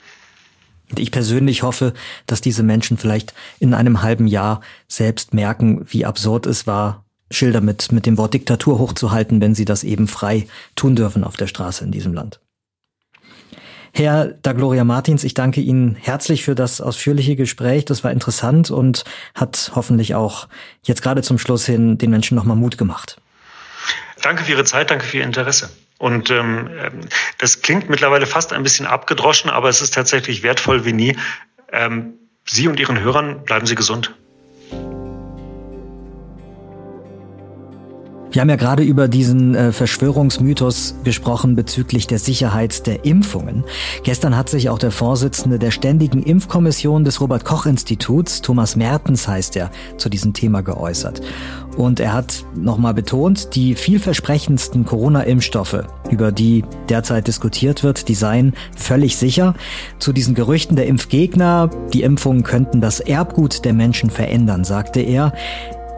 Ich 0.96 1.10
persönlich 1.10 1.62
hoffe, 1.62 1.92
dass 2.26 2.40
diese 2.40 2.62
Menschen 2.62 2.96
vielleicht 2.96 3.34
in 3.58 3.74
einem 3.74 4.02
halben 4.02 4.26
Jahr 4.26 4.62
selbst 4.86 5.34
merken, 5.34 5.84
wie 5.90 6.06
absurd 6.06 6.46
es 6.46 6.66
war, 6.66 7.04
Schilder 7.30 7.60
mit, 7.60 7.92
mit 7.92 8.06
dem 8.06 8.16
Wort 8.16 8.32
Diktatur 8.32 8.78
hochzuhalten, 8.78 9.40
wenn 9.40 9.54
sie 9.54 9.66
das 9.66 9.84
eben 9.84 10.08
frei 10.08 10.48
tun 10.76 10.96
dürfen 10.96 11.24
auf 11.24 11.36
der 11.36 11.46
Straße 11.46 11.84
in 11.84 11.92
diesem 11.92 12.14
Land. 12.14 12.40
Herr 13.92 14.26
Da 14.42 14.52
Gloria 14.52 14.84
Martins, 14.84 15.24
ich 15.24 15.34
danke 15.34 15.60
Ihnen 15.60 15.94
herzlich 15.94 16.44
für 16.44 16.54
das 16.54 16.80
ausführliche 16.80 17.36
Gespräch. 17.36 17.84
Das 17.84 18.04
war 18.04 18.12
interessant 18.12 18.70
und 18.70 19.04
hat 19.34 19.72
hoffentlich 19.74 20.14
auch 20.14 20.48
jetzt 20.84 21.02
gerade 21.02 21.22
zum 21.22 21.38
Schluss 21.38 21.66
hin 21.66 21.98
den 21.98 22.10
Menschen 22.10 22.34
nochmal 22.34 22.56
Mut 22.56 22.78
gemacht. 22.78 23.20
Danke 24.22 24.44
für 24.44 24.52
Ihre 24.52 24.64
Zeit, 24.64 24.90
danke 24.90 25.04
für 25.04 25.18
Ihr 25.18 25.24
Interesse. 25.24 25.70
Und 25.98 26.30
ähm, 26.30 26.70
das 27.38 27.60
klingt 27.60 27.90
mittlerweile 27.90 28.26
fast 28.26 28.52
ein 28.52 28.62
bisschen 28.62 28.86
abgedroschen, 28.86 29.50
aber 29.50 29.68
es 29.68 29.82
ist 29.82 29.94
tatsächlich 29.94 30.42
wertvoll 30.42 30.84
wie 30.84 30.92
nie. 30.92 31.16
Ähm, 31.72 32.14
Sie 32.46 32.68
und 32.68 32.80
Ihren 32.80 33.00
Hörern 33.00 33.44
bleiben 33.44 33.66
Sie 33.66 33.74
gesund. 33.74 34.14
Wir 38.30 38.42
haben 38.42 38.50
ja 38.50 38.56
gerade 38.56 38.82
über 38.82 39.08
diesen 39.08 39.54
äh, 39.54 39.72
Verschwörungsmythos 39.72 40.96
gesprochen 41.02 41.56
bezüglich 41.56 42.06
der 42.06 42.18
Sicherheit 42.18 42.86
der 42.86 43.04
Impfungen. 43.04 43.64
Gestern 44.04 44.36
hat 44.36 44.50
sich 44.50 44.68
auch 44.68 44.78
der 44.78 44.90
Vorsitzende 44.90 45.58
der 45.58 45.70
Ständigen 45.70 46.22
Impfkommission 46.22 47.04
des 47.04 47.20
Robert 47.22 47.44
Koch 47.44 47.64
Instituts, 47.64 48.42
Thomas 48.42 48.76
Mertens 48.76 49.26
heißt 49.26 49.56
er, 49.56 49.70
zu 49.96 50.10
diesem 50.10 50.34
Thema 50.34 50.60
geäußert. 50.60 51.22
Und 51.78 52.00
er 52.00 52.12
hat 52.12 52.44
nochmal 52.56 52.92
betont, 52.92 53.54
die 53.54 53.76
vielversprechendsten 53.76 54.84
Corona-Impfstoffe, 54.84 55.84
über 56.10 56.32
die 56.32 56.64
derzeit 56.88 57.28
diskutiert 57.28 57.84
wird, 57.84 58.08
die 58.08 58.14
seien 58.14 58.52
völlig 58.76 59.16
sicher. 59.16 59.54
Zu 60.00 60.12
diesen 60.12 60.34
Gerüchten 60.34 60.74
der 60.74 60.88
Impfgegner, 60.88 61.70
die 61.92 62.02
Impfungen 62.02 62.42
könnten 62.42 62.80
das 62.80 62.98
Erbgut 62.98 63.64
der 63.64 63.74
Menschen 63.74 64.10
verändern, 64.10 64.64
sagte 64.64 65.00
er. 65.00 65.32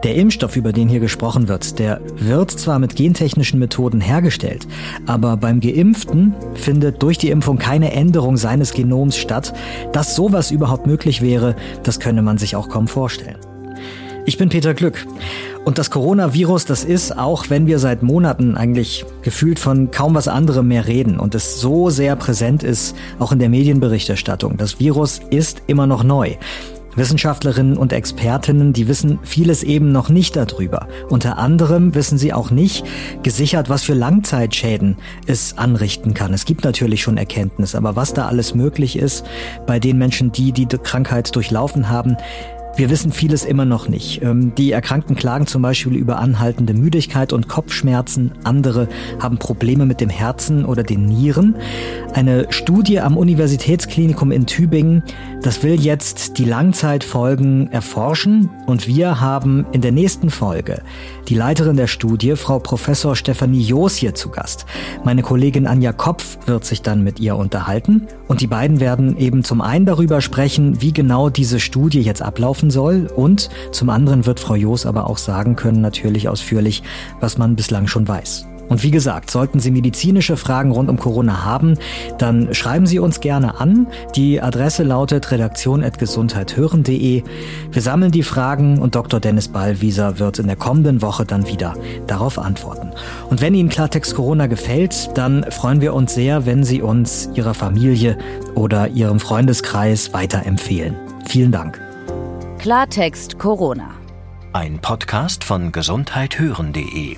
Der 0.03 0.15
Impfstoff, 0.15 0.55
über 0.55 0.71
den 0.71 0.87
hier 0.87 0.99
gesprochen 0.99 1.47
wird, 1.47 1.79
der 1.79 1.99
wird 2.15 2.51
zwar 2.51 2.77
mit 2.77 2.95
gentechnischen 2.95 3.59
Methoden 3.59 4.01
hergestellt, 4.01 4.67
aber 5.07 5.35
beim 5.35 5.61
Geimpften 5.61 6.35
findet 6.53 7.01
durch 7.01 7.17
die 7.17 7.29
Impfung 7.29 7.57
keine 7.57 7.91
Änderung 7.91 8.37
seines 8.37 8.73
Genoms 8.73 9.17
statt. 9.17 9.53
Dass 9.93 10.15
sowas 10.15 10.51
überhaupt 10.51 10.85
möglich 10.85 11.23
wäre, 11.23 11.55
das 11.81 11.99
könne 11.99 12.21
man 12.21 12.37
sich 12.37 12.55
auch 12.55 12.69
kaum 12.69 12.87
vorstellen. 12.87 13.50
Ich 14.25 14.37
bin 14.37 14.49
Peter 14.49 14.75
Glück. 14.75 15.07
Und 15.65 15.79
das 15.79 15.89
Coronavirus, 15.89 16.65
das 16.65 16.83
ist, 16.83 17.17
auch 17.17 17.49
wenn 17.49 17.65
wir 17.65 17.79
seit 17.79 18.03
Monaten 18.03 18.55
eigentlich 18.55 19.03
gefühlt 19.23 19.57
von 19.57 19.89
kaum 19.89 20.13
was 20.13 20.27
anderem 20.27 20.67
mehr 20.67 20.87
reden 20.87 21.19
und 21.19 21.33
es 21.33 21.59
so 21.59 21.89
sehr 21.89 22.15
präsent 22.15 22.61
ist, 22.61 22.95
auch 23.17 23.31
in 23.31 23.39
der 23.39 23.49
Medienberichterstattung. 23.49 24.57
Das 24.57 24.79
Virus 24.79 25.21
ist 25.31 25.63
immer 25.65 25.87
noch 25.87 26.03
neu. 26.03 26.35
Wissenschaftlerinnen 26.95 27.77
und 27.77 27.93
Expertinnen, 27.93 28.73
die 28.73 28.87
wissen 28.87 29.19
vieles 29.23 29.63
eben 29.63 29.91
noch 29.91 30.09
nicht 30.09 30.35
darüber. 30.35 30.87
Unter 31.09 31.37
anderem 31.37 31.95
wissen 31.95 32.17
sie 32.17 32.33
auch 32.33 32.51
nicht 32.51 32.85
gesichert, 33.23 33.69
was 33.69 33.83
für 33.83 33.93
Langzeitschäden 33.93 34.97
es 35.25 35.57
anrichten 35.57 36.13
kann. 36.13 36.33
Es 36.33 36.45
gibt 36.45 36.63
natürlich 36.63 37.01
schon 37.01 37.17
Erkenntnis, 37.17 37.75
aber 37.75 37.95
was 37.95 38.13
da 38.13 38.27
alles 38.27 38.53
möglich 38.53 38.97
ist 38.99 39.25
bei 39.65 39.79
den 39.79 39.97
Menschen, 39.97 40.31
die 40.31 40.51
die 40.51 40.67
Krankheit 40.67 41.33
durchlaufen 41.35 41.89
haben, 41.89 42.17
wir 42.75 42.89
wissen 42.89 43.11
vieles 43.11 43.43
immer 43.43 43.65
noch 43.65 43.89
nicht. 43.89 44.21
Ähm, 44.21 44.55
die 44.55 44.71
Erkrankten 44.71 45.15
klagen 45.15 45.45
zum 45.45 45.61
Beispiel 45.61 45.95
über 45.95 46.19
anhaltende 46.19 46.73
Müdigkeit 46.73 47.33
und 47.33 47.47
Kopfschmerzen. 47.47 48.31
Andere 48.43 48.87
haben 49.19 49.37
Probleme 49.37 49.85
mit 49.85 50.01
dem 50.01 50.09
Herzen 50.09 50.65
oder 50.65 50.83
den 50.83 51.05
Nieren. 51.05 51.55
Eine 52.13 52.47
Studie 52.49 52.99
am 52.99 53.17
Universitätsklinikum 53.17 54.31
in 54.31 54.45
Tübingen, 54.45 55.03
das 55.41 55.63
will 55.63 55.81
jetzt 55.81 56.37
die 56.37 56.45
Langzeitfolgen 56.45 57.71
erforschen. 57.71 58.49
Und 58.67 58.87
wir 58.87 59.19
haben 59.19 59.65
in 59.71 59.81
der 59.81 59.91
nächsten 59.91 60.29
Folge 60.29 60.83
die 61.27 61.35
Leiterin 61.35 61.77
der 61.77 61.87
Studie, 61.87 62.35
Frau 62.35 62.59
Professor 62.59 63.15
Stefanie 63.15 63.61
Joos 63.61 63.95
hier 63.95 64.15
zu 64.15 64.29
Gast. 64.29 64.65
Meine 65.03 65.23
Kollegin 65.23 65.67
Anja 65.67 65.93
Kopf 65.93 66.37
wird 66.45 66.63
sich 66.63 66.81
dann 66.81 67.03
mit 67.03 67.19
ihr 67.19 67.35
unterhalten. 67.35 68.07
Und 68.27 68.41
die 68.41 68.47
beiden 68.47 68.79
werden 68.79 69.17
eben 69.17 69.43
zum 69.43 69.61
einen 69.61 69.85
darüber 69.85 70.21
sprechen, 70.21 70.81
wie 70.81 70.93
genau 70.93 71.29
diese 71.29 71.59
Studie 71.59 72.01
jetzt 72.01 72.21
ablaufen 72.21 72.51
laufen 72.51 72.69
soll. 72.69 73.07
Und 73.15 73.49
zum 73.71 73.89
anderen 73.89 74.25
wird 74.25 74.39
Frau 74.39 74.55
Joos 74.55 74.85
aber 74.85 75.09
auch 75.09 75.17
sagen 75.17 75.55
können, 75.55 75.81
natürlich 75.81 76.27
ausführlich, 76.27 76.83
was 77.19 77.37
man 77.37 77.55
bislang 77.55 77.87
schon 77.87 78.07
weiß. 78.07 78.50
Und 78.71 78.83
wie 78.83 78.91
gesagt, 78.91 79.29
sollten 79.29 79.59
Sie 79.59 79.69
medizinische 79.69 80.37
Fragen 80.37 80.71
rund 80.71 80.89
um 80.89 80.97
Corona 80.97 81.43
haben, 81.43 81.77
dann 82.17 82.53
schreiben 82.53 82.85
Sie 82.85 82.99
uns 82.99 83.19
gerne 83.19 83.59
an. 83.59 83.87
Die 84.15 84.41
Adresse 84.41 84.83
lautet 84.83 85.29
redaktion.gesundheithören.de. 85.29 87.23
Wir 87.69 87.81
sammeln 87.81 88.13
die 88.13 88.23
Fragen 88.23 88.79
und 88.79 88.95
Dr. 88.95 89.19
Dennis 89.19 89.49
Ballwieser 89.49 90.19
wird 90.19 90.39
in 90.39 90.47
der 90.47 90.55
kommenden 90.55 91.01
Woche 91.01 91.25
dann 91.25 91.47
wieder 91.47 91.73
darauf 92.07 92.39
antworten. 92.39 92.91
Und 93.29 93.41
wenn 93.41 93.55
Ihnen 93.55 93.67
Klartext 93.67 94.15
Corona 94.15 94.47
gefällt, 94.47 95.09
dann 95.15 95.43
freuen 95.51 95.81
wir 95.81 95.93
uns 95.93 96.13
sehr, 96.13 96.45
wenn 96.45 96.63
Sie 96.63 96.81
uns 96.81 97.29
Ihrer 97.33 97.53
Familie 97.53 98.17
oder 98.55 98.87
Ihrem 98.87 99.19
Freundeskreis 99.19 100.13
weiterempfehlen. 100.13 100.95
Vielen 101.27 101.51
Dank. 101.51 101.81
Klartext 102.57 103.37
Corona. 103.37 103.89
Ein 104.53 104.79
Podcast 104.79 105.43
von 105.43 105.73
gesundheithören.de 105.73 107.17